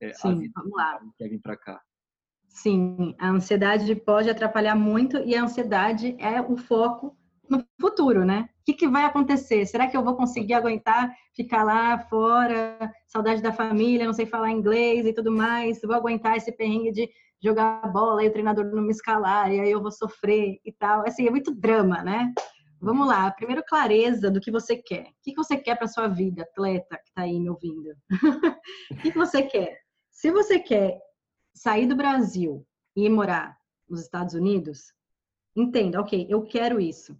[0.00, 1.00] é, Sim, a vida vamos lá.
[1.16, 1.80] quer vir para cá.
[2.48, 7.16] Sim, a ansiedade pode atrapalhar muito e a ansiedade é o foco
[7.48, 8.48] no futuro, né?
[8.60, 9.64] O que, que vai acontecer?
[9.64, 14.50] Será que eu vou conseguir aguentar ficar lá fora, saudade da família, não sei falar
[14.50, 15.80] inglês e tudo mais?
[15.80, 17.08] Vou aguentar esse perrengue de
[17.42, 21.06] jogar bola e o treinador não me escalar e aí eu vou sofrer e tal.
[21.06, 22.32] Assim, é muito drama, né?
[22.80, 25.02] Vamos lá, primeiro clareza do que você quer.
[25.02, 27.90] O que você quer para sua vida, atleta que está aí me ouvindo?
[28.92, 29.78] o que você quer?
[30.10, 30.98] Se você quer
[31.58, 34.92] sair do Brasil e ir morar nos Estados Unidos,
[35.56, 37.18] entenda, ok, eu quero isso.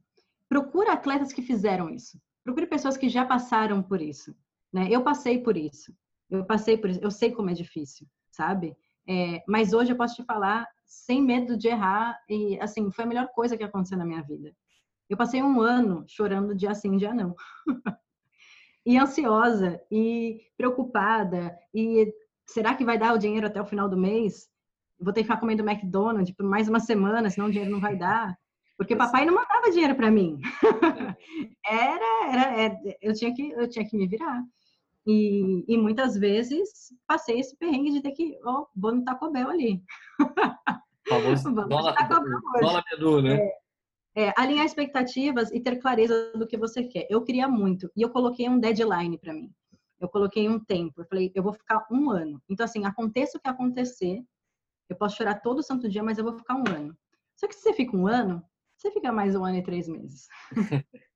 [0.48, 2.20] Procura atletas que fizeram isso.
[2.44, 4.34] Procure pessoas que já passaram por isso.
[4.72, 4.86] Né?
[4.90, 5.92] Eu passei por isso.
[6.30, 7.00] Eu passei por isso.
[7.02, 8.76] Eu sei como é difícil, sabe?
[9.06, 13.08] É, mas hoje eu posso te falar sem medo de errar e assim foi a
[13.08, 14.54] melhor coisa que aconteceu na minha vida.
[15.08, 17.34] Eu passei um ano chorando dia sim, dia não.
[18.86, 22.12] e ansiosa e preocupada e
[22.48, 24.48] será que vai dar o dinheiro até o final do mês?
[24.98, 27.96] Vou ter que ficar comendo McDonald's por mais uma semana, senão o dinheiro não vai
[27.96, 28.36] dar.
[28.76, 30.40] Porque papai não mandava dinheiro para mim.
[31.66, 32.00] era,
[32.32, 34.42] era, era, é, eu tinha que, eu tinha que me virar.
[35.06, 39.30] E, e muitas vezes passei esse perrengue de ter que, ó, oh, vou no Taco
[39.30, 39.82] Bell ali.
[41.08, 41.94] Famoso dólar,
[42.60, 43.36] dólar Edu, né?
[44.14, 47.06] É, é, alinhar expectativas e ter clareza do que você quer.
[47.08, 49.50] Eu queria muito e eu coloquei um deadline para mim.
[50.00, 51.00] Eu coloquei um tempo.
[51.00, 52.40] Eu falei, eu vou ficar um ano.
[52.48, 54.22] Então, assim, aconteça o que acontecer,
[54.88, 56.96] eu posso chorar todo santo dia, mas eu vou ficar um ano.
[57.36, 58.42] Só que se você fica um ano,
[58.76, 60.28] você fica mais um ano e três meses.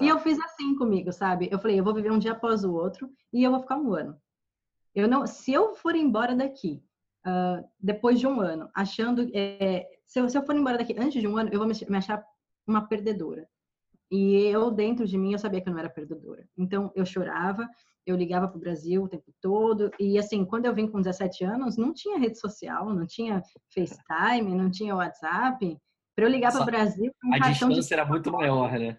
[0.00, 1.48] E eu fiz assim comigo, sabe?
[1.50, 3.92] Eu falei, eu vou viver um dia após o outro e eu vou ficar um
[3.92, 4.16] ano.
[4.94, 6.80] Eu não, se eu for embora daqui
[7.26, 11.20] uh, depois de um ano, achando, é, se, eu, se, eu, for embora daqui antes
[11.20, 12.24] de um ano, eu vou me, me achar
[12.64, 13.48] uma perdedora.
[14.14, 16.46] E eu dentro de mim eu sabia que eu não era perdedora.
[16.56, 17.68] Então eu chorava,
[18.06, 21.42] eu ligava para o Brasil o tempo todo e assim quando eu vim com 17
[21.44, 23.42] anos não tinha rede social, não tinha
[23.74, 25.76] FaceTime, não tinha WhatsApp.
[26.14, 27.92] Para eu ligar para o Brasil, um a distância de...
[27.92, 28.96] era muito maior, né?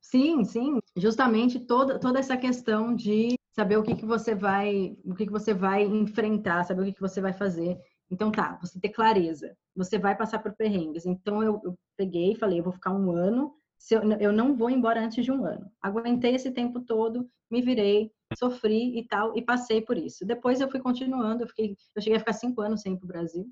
[0.00, 5.14] Sim, sim, justamente toda, toda essa questão de saber o que, que você vai, o
[5.14, 7.78] que, que você vai enfrentar, saber o que, que você vai fazer.
[8.10, 11.06] Então tá, você ter clareza, você vai passar por perrengues.
[11.06, 13.54] Então eu, eu peguei e falei, eu vou ficar um ano,
[13.90, 15.70] eu, eu não vou embora antes de um ano.
[15.80, 20.26] Aguentei esse tempo todo, me virei, sofri e tal, e passei por isso.
[20.26, 23.04] Depois eu fui continuando, eu, fiquei, eu cheguei a ficar cinco anos sem ir para
[23.04, 23.46] o Brasil,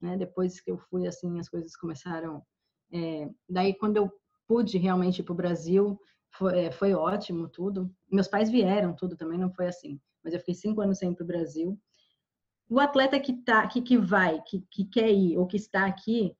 [0.00, 0.16] né?
[0.16, 2.42] Depois que eu fui, assim, as coisas começaram.
[2.92, 4.12] É, daí quando eu
[4.46, 5.98] pude realmente ir para o Brasil,
[6.32, 7.92] foi, é, foi ótimo tudo.
[8.10, 10.00] Meus pais vieram, tudo também não foi assim.
[10.22, 11.78] Mas eu fiquei cinco anos sem ir para o Brasil.
[12.68, 16.36] O atleta que tá, que, que vai, que, que quer ir ou que está aqui,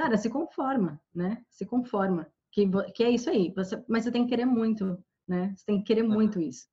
[0.00, 1.44] cara, se conforma, né?
[1.50, 2.26] Se conforma.
[2.50, 3.52] Que, que é isso aí.
[3.54, 4.98] Você, mas você tem que querer muito,
[5.28, 5.52] né?
[5.54, 6.66] Você tem que querer muito isso.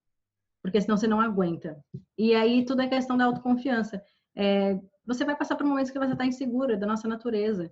[0.61, 1.78] Porque senão você não aguenta.
[2.17, 4.01] E aí tudo é questão da autoconfiança.
[4.36, 7.71] É, você vai passar por momentos que você está insegura da nossa natureza.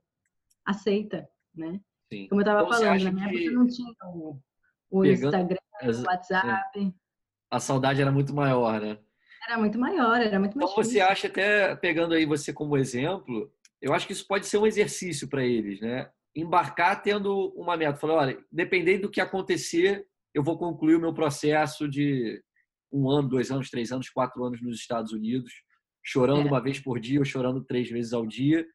[0.66, 1.80] Aceita, né?
[2.12, 2.28] Sim.
[2.28, 4.40] Como eu estava então, falando, na minha época não tinha o,
[4.90, 5.26] o Pegando...
[5.26, 6.96] Instagram, o WhatsApp.
[7.50, 9.00] A saudade era muito maior, né?
[9.48, 13.52] Era muito maior, era muito mais Então você acha, até pegando aí você como exemplo,
[13.82, 16.10] eu acho que isso pode ser um exercício para eles, né?
[16.36, 17.98] Embarcar tendo uma meta.
[17.98, 22.42] Falar, olha, dependendo do que acontecer, eu vou concluir o meu processo de
[22.92, 25.52] um ano, dois anos, três anos, quatro anos nos Estados Unidos,
[26.04, 26.52] chorando é.
[26.52, 28.66] uma vez por dia ou chorando três vezes ao dia.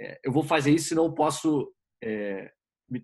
[0.00, 1.72] É, eu vou fazer isso, senão posso
[2.02, 2.50] é,
[2.88, 3.02] me,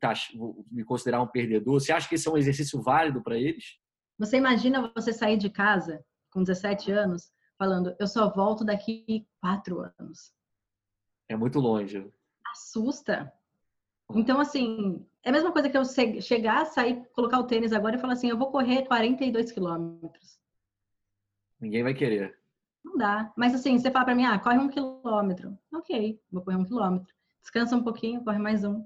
[0.71, 1.81] me considerar um perdedor?
[1.81, 3.79] Você acha que esse é um exercício válido para eles?
[4.19, 9.81] Você imagina você sair de casa com 17 anos falando, eu só volto daqui quatro
[9.81, 10.33] anos.
[11.33, 12.07] É muito longe.
[12.47, 13.33] Assusta.
[14.15, 15.83] Então, assim, é a mesma coisa que eu
[16.21, 20.39] chegar, sair, colocar o tênis agora e falar assim, eu vou correr 42 quilômetros.
[21.59, 22.39] Ninguém vai querer.
[22.85, 23.33] Não dá.
[23.35, 25.59] Mas assim, você fala para mim, ah, corre um quilômetro.
[25.73, 27.15] Ok, vou correr um quilômetro.
[27.41, 28.85] Descansa um pouquinho, corre mais um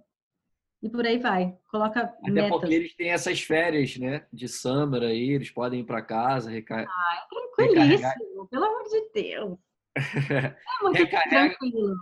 [0.82, 1.58] e por aí vai.
[1.68, 2.50] Coloca Até metas.
[2.50, 4.24] porque eles têm essas férias, né?
[4.32, 6.94] De summer aí, eles podem ir para casa, recarregar.
[6.94, 8.46] Ah, é tranquilíssimo, recarregar.
[8.50, 9.58] pelo amor de Deus.
[10.78, 11.56] É muito Recarrega...
[11.56, 11.96] tranquilo.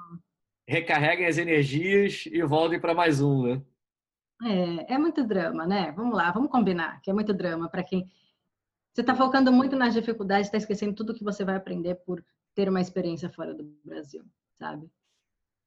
[0.66, 3.62] Recarreguem as energias e voltem para mais um, né?
[4.42, 5.92] É, é muito drama, né?
[5.92, 8.08] Vamos lá, vamos combinar que é muito drama para quem.
[8.92, 12.68] Você está focando muito nas dificuldades, está esquecendo tudo que você vai aprender por ter
[12.68, 14.24] uma experiência fora do Brasil,
[14.58, 14.88] sabe?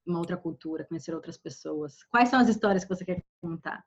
[0.07, 2.03] uma outra cultura, conhecer outras pessoas.
[2.05, 3.83] Quais são as histórias que você quer contar?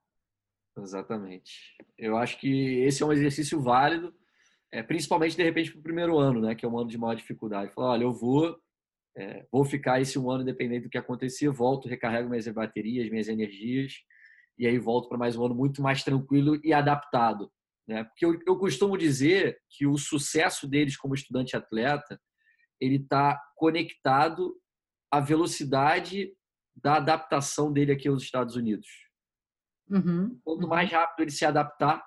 [0.78, 1.76] Exatamente.
[1.98, 4.14] Eu acho que esse é um exercício válido,
[4.70, 7.14] é, principalmente de repente para o primeiro ano, né, que é um ano de maior
[7.14, 7.72] dificuldade.
[7.72, 8.60] Falar, olha, eu vou,
[9.16, 13.28] é, vou ficar esse um ano independente do que acontecer, volto, recarrego minhas baterias, minhas
[13.28, 13.94] energias
[14.58, 17.50] e aí volto para mais um ano muito mais tranquilo e adaptado,
[17.88, 18.04] né?
[18.04, 22.20] Porque eu, eu costumo dizer que o sucesso deles como estudante atleta
[22.80, 24.54] ele está conectado
[25.10, 26.32] à velocidade
[26.74, 28.86] da adaptação dele aqui aos Estados Unidos.
[29.88, 30.38] Uhum.
[30.44, 32.02] Quanto mais rápido ele se adaptar,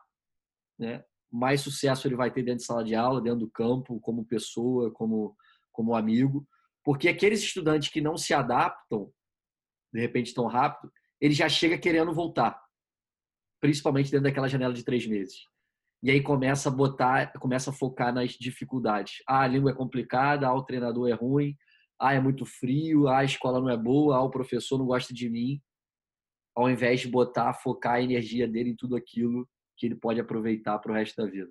[0.80, 4.26] né, mais sucesso ele vai ter dentro de sala de aula, dentro do campo, como
[4.26, 5.36] pessoa, como,
[5.72, 6.48] como amigo.
[6.84, 9.12] Porque aqueles estudantes que não se adaptam,
[9.94, 12.62] de repente, tão rápido, ele já chega querendo voltar.
[13.62, 15.48] Principalmente dentro daquela janela de três meses.
[16.02, 19.24] E aí começa a botar, começa a focar nas dificuldades.
[19.26, 21.56] Ah, a língua é complicada, ah, o treinador é ruim,
[21.98, 25.14] ah, é muito frio, ah, a escola não é boa, ah, o professor não gosta
[25.14, 25.62] de mim.
[26.54, 30.78] Ao invés de botar, focar a energia dele em tudo aquilo que ele pode aproveitar
[30.80, 31.50] para o resto da vida.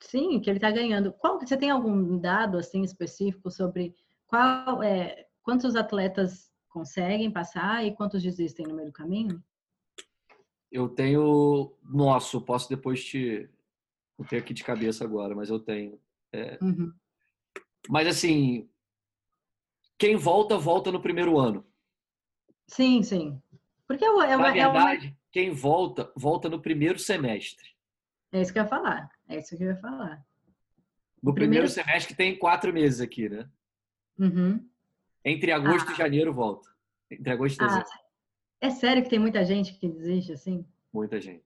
[0.00, 1.12] Sim, que ele está ganhando.
[1.12, 3.94] Qual, você tem algum dado assim específico sobre
[4.30, 9.42] qual, é, quantos atletas conseguem passar e quantos desistem no meio do caminho?
[10.70, 13.50] Eu tenho nosso, posso depois te
[14.16, 15.98] não tenho aqui de cabeça agora, mas eu tenho.
[16.32, 16.58] É...
[16.62, 16.92] Uhum.
[17.88, 18.68] Mas assim,
[19.98, 21.66] quem volta volta no primeiro ano.
[22.68, 23.42] Sim, sim.
[23.88, 25.16] Porque é uma, Na é verdade, uma...
[25.32, 27.66] quem volta volta no primeiro semestre.
[28.30, 29.10] É isso que eu ia falar.
[29.26, 30.24] É isso que eu ia falar.
[31.20, 33.50] No primeiro, primeiro semestre tem quatro meses aqui, né?
[34.20, 34.68] Uhum.
[35.24, 35.92] Entre agosto ah.
[35.92, 36.68] e janeiro volta.
[37.10, 37.88] Entre agosto e dezembro.
[37.90, 38.00] Ah,
[38.60, 40.66] é sério que tem muita gente que desiste assim?
[40.92, 41.42] Muita gente.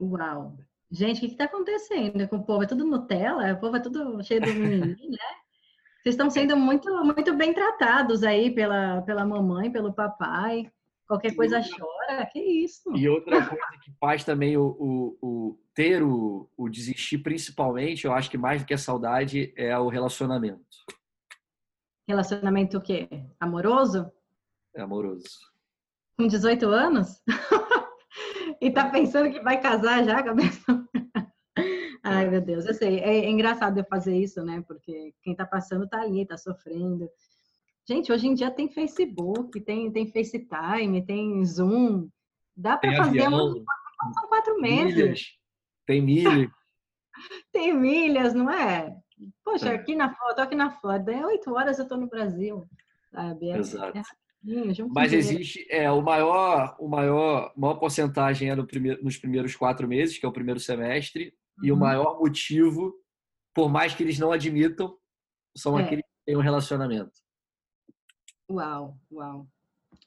[0.00, 0.56] Uau.
[0.90, 2.62] Gente, o que está acontecendo com o povo?
[2.62, 3.52] É tudo Nutella?
[3.52, 5.18] O povo é tudo cheio de mimimi, né?
[6.02, 10.70] Vocês estão sendo muito, muito bem tratados aí pela, pela mamãe, pelo papai.
[11.06, 12.90] Qualquer coisa chora, que isso.
[12.96, 18.12] E outra coisa que faz também o, o, o ter o, o desistir, principalmente, eu
[18.12, 20.64] acho que mais do que a saudade, é o relacionamento.
[22.06, 23.08] Relacionamento o quê?
[23.40, 24.10] Amoroso?
[24.74, 25.52] É amoroso
[26.22, 27.20] com 18 anos
[28.60, 30.88] e tá pensando que vai casar já, cabeça.
[32.02, 32.98] Ai, meu Deus, eu sei.
[32.98, 34.62] É, é, engraçado eu fazer isso, né?
[34.66, 37.08] Porque quem tá passando tá ali, tá sofrendo.
[37.88, 42.08] Gente, hoje em dia tem Facebook, tem, tem FaceTime, tem Zoom.
[42.56, 44.96] Dá para fazer são quatro meses.
[44.96, 45.20] Milhas.
[45.86, 46.50] Tem milhas.
[47.52, 48.96] tem milhas, não é?
[49.44, 49.74] Poxa, é.
[49.74, 52.66] aqui na foto, aqui na foto, é oito horas eu tô no Brasil,
[53.10, 53.50] sabe?
[53.50, 53.98] É, Exato.
[53.98, 54.02] É
[54.90, 59.86] mas existe é o maior, o maior, maior porcentagem é no primeiro, nos primeiros quatro
[59.86, 61.64] meses, que é o primeiro semestre, uhum.
[61.64, 61.80] e o uhum.
[61.80, 62.92] maior motivo,
[63.54, 64.98] por mais que eles não admitam,
[65.56, 65.84] são é.
[65.84, 67.12] aqueles que têm um relacionamento.
[68.50, 69.46] Uau, uau.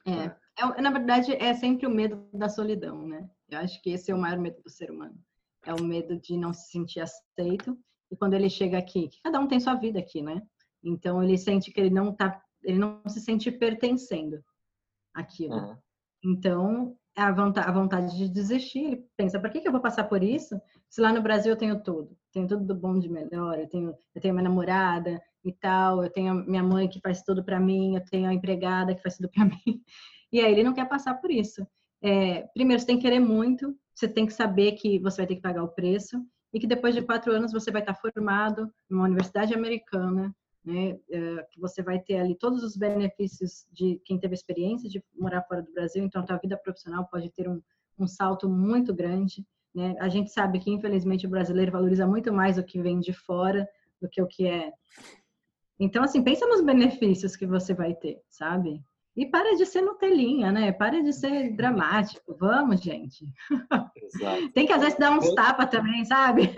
[0.06, 0.12] É.
[0.12, 0.38] é.
[0.58, 0.82] é.
[0.82, 3.30] na verdade, é sempre o medo da solidão, né?
[3.50, 5.18] Eu acho que esse é o maior medo do ser humano.
[5.66, 7.78] É o medo de não se sentir aceito.
[8.16, 10.42] E quando ele chega aqui, cada um tem sua vida aqui, né?
[10.82, 14.42] Então ele sente que ele não está ele não se sente pertencendo
[15.14, 15.54] àquilo.
[15.54, 15.78] Uhum.
[16.24, 20.06] Então, a vontade, a vontade de desistir, ele pensa, por que, que eu vou passar
[20.06, 20.60] por isso?
[20.90, 23.94] Se lá no Brasil eu tenho tudo, tenho tudo do bom de melhor, eu tenho,
[24.16, 27.96] eu tenho minha namorada e tal, eu tenho minha mãe que faz tudo para mim,
[27.96, 29.84] eu tenho a empregada que faz tudo para mim.
[30.32, 31.68] E aí ele não quer passar por isso.
[32.02, 35.36] É, primeiro, você tem que querer muito, você tem que saber que você vai ter
[35.36, 39.04] que pagar o preço e que depois de quatro anos você vai estar formado numa
[39.04, 40.34] universidade americana,
[40.64, 45.04] né, é, que você vai ter ali todos os benefícios de quem teve experiência de
[45.14, 47.62] morar fora do Brasil, então a tua vida profissional pode ter um,
[48.00, 49.46] um salto muito grande.
[49.76, 49.98] Né?
[50.00, 53.68] A gente sabe que, infelizmente, o brasileiro valoriza muito mais o que vem de fora
[54.02, 54.72] do que o que é.
[55.78, 58.82] Então, assim, pensa nos benefícios que você vai ter, sabe?
[59.16, 60.72] E para de ser Nutelinha, né?
[60.72, 62.36] Para de ser dramático.
[62.38, 63.26] Vamos, gente.
[63.96, 64.50] Exato.
[64.52, 66.54] Tem que às vezes dar uns tapas também, sabe?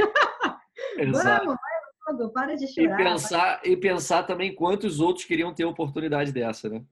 [0.98, 1.46] Exato.
[1.46, 1.60] Vamos,
[2.08, 3.00] logo, para de chorar.
[3.00, 6.84] E pensar, e pensar também quantos outros queriam ter oportunidade dessa, né?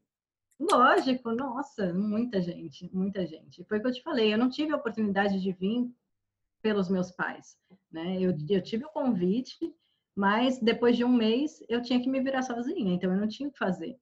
[0.59, 3.63] Lógico, nossa, muita gente, muita gente.
[3.66, 5.91] Foi o que eu te falei, eu não tive a oportunidade de vir
[6.61, 7.57] pelos meus pais,
[7.91, 8.18] né?
[8.22, 9.57] Eu, eu tive o convite,
[10.16, 13.49] mas depois de um mês eu tinha que me virar sozinha, então eu não tinha
[13.49, 13.97] o que fazer.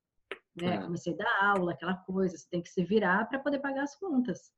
[0.56, 0.76] Né?
[0.76, 0.82] É.
[0.82, 3.96] Comecei a dar aula, aquela coisa, você tem que se virar para poder pagar as
[3.96, 4.52] contas.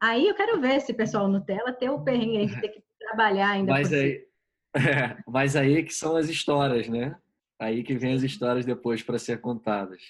[0.00, 3.50] Aí eu quero ver esse pessoal Nutella ter o perrengue aí de ter que trabalhar
[3.50, 3.72] ainda.
[3.72, 4.26] Mas aí,
[4.76, 7.18] é, mas aí que são as histórias, né?
[7.58, 10.02] Aí que vem as histórias depois para ser contadas.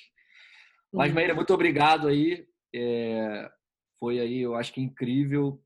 [0.93, 2.49] Mas, Maíra, muito obrigado aí.
[2.74, 3.51] É,
[4.01, 5.62] foi aí, eu acho que incrível.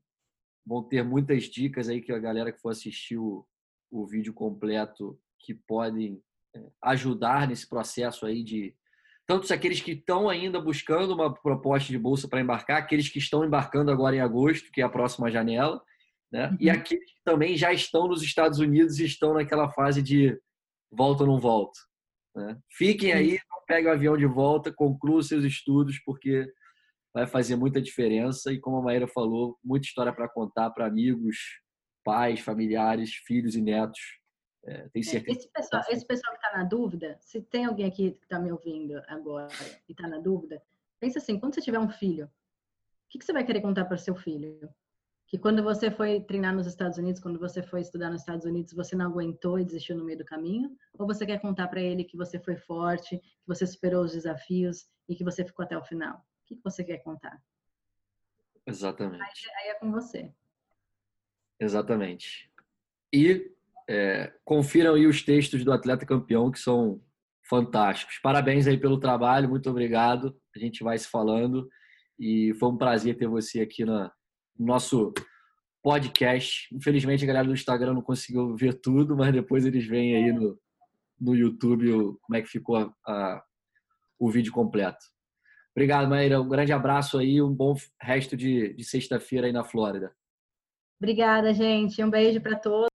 [0.65, 3.47] Vão ter muitas dicas aí que a galera que for assistir o,
[3.89, 6.21] o vídeo completo que podem
[6.55, 8.75] é, ajudar nesse processo aí de
[9.31, 13.45] tanto aqueles que estão ainda buscando uma proposta de bolsa para embarcar, aqueles que estão
[13.45, 15.81] embarcando agora em agosto, que é a próxima janela,
[16.29, 16.49] né?
[16.49, 16.57] Uhum.
[16.59, 20.37] E aqueles que também já estão nos Estados Unidos e estão naquela fase de
[20.91, 21.79] volta ou não volto.
[22.35, 22.57] Né?
[22.69, 26.45] Fiquem aí, não peguem o avião de volta, concluam seus estudos, porque
[27.13, 28.51] vai fazer muita diferença.
[28.51, 31.37] E como a Maíra falou, muita história para contar para amigos,
[32.03, 34.20] pais, familiares, filhos e netos
[34.63, 35.39] É, tenho certeza.
[35.39, 38.51] Esse pessoal, esse pessoal que está na dúvida, se tem alguém aqui que está me
[38.51, 39.49] ouvindo agora
[39.87, 40.61] e está na dúvida,
[40.99, 42.29] pensa assim, quando você tiver um filho, o
[43.09, 44.69] que, que você vai querer contar para seu filho?
[45.27, 48.73] Que quando você foi treinar nos Estados Unidos, quando você foi estudar nos Estados Unidos,
[48.73, 50.77] você não aguentou e desistiu no meio do caminho?
[50.97, 54.87] Ou você quer contar para ele que você foi forte, que você superou os desafios
[55.07, 56.17] e que você ficou até o final?
[56.17, 57.41] O que, que você quer contar?
[58.67, 59.23] Exatamente.
[59.23, 60.31] Aí, aí é com você.
[61.59, 62.51] Exatamente.
[63.13, 63.51] E
[63.91, 67.01] é, confiram aí os textos do Atleta Campeão, que são
[67.49, 68.19] fantásticos.
[68.19, 70.33] Parabéns aí pelo trabalho, muito obrigado.
[70.55, 71.67] A gente vai se falando
[72.17, 74.09] e foi um prazer ter você aqui na,
[74.57, 75.13] no nosso
[75.83, 76.73] podcast.
[76.73, 80.57] Infelizmente a galera do Instagram não conseguiu ver tudo, mas depois eles veem aí no,
[81.19, 83.43] no YouTube como é que ficou a, a,
[84.17, 85.03] o vídeo completo.
[85.75, 86.39] Obrigado, Maíra.
[86.39, 90.15] Um grande abraço aí, um bom resto de, de sexta-feira aí na Flórida.
[91.01, 92.01] Obrigada, gente.
[92.01, 92.90] Um beijo para todos.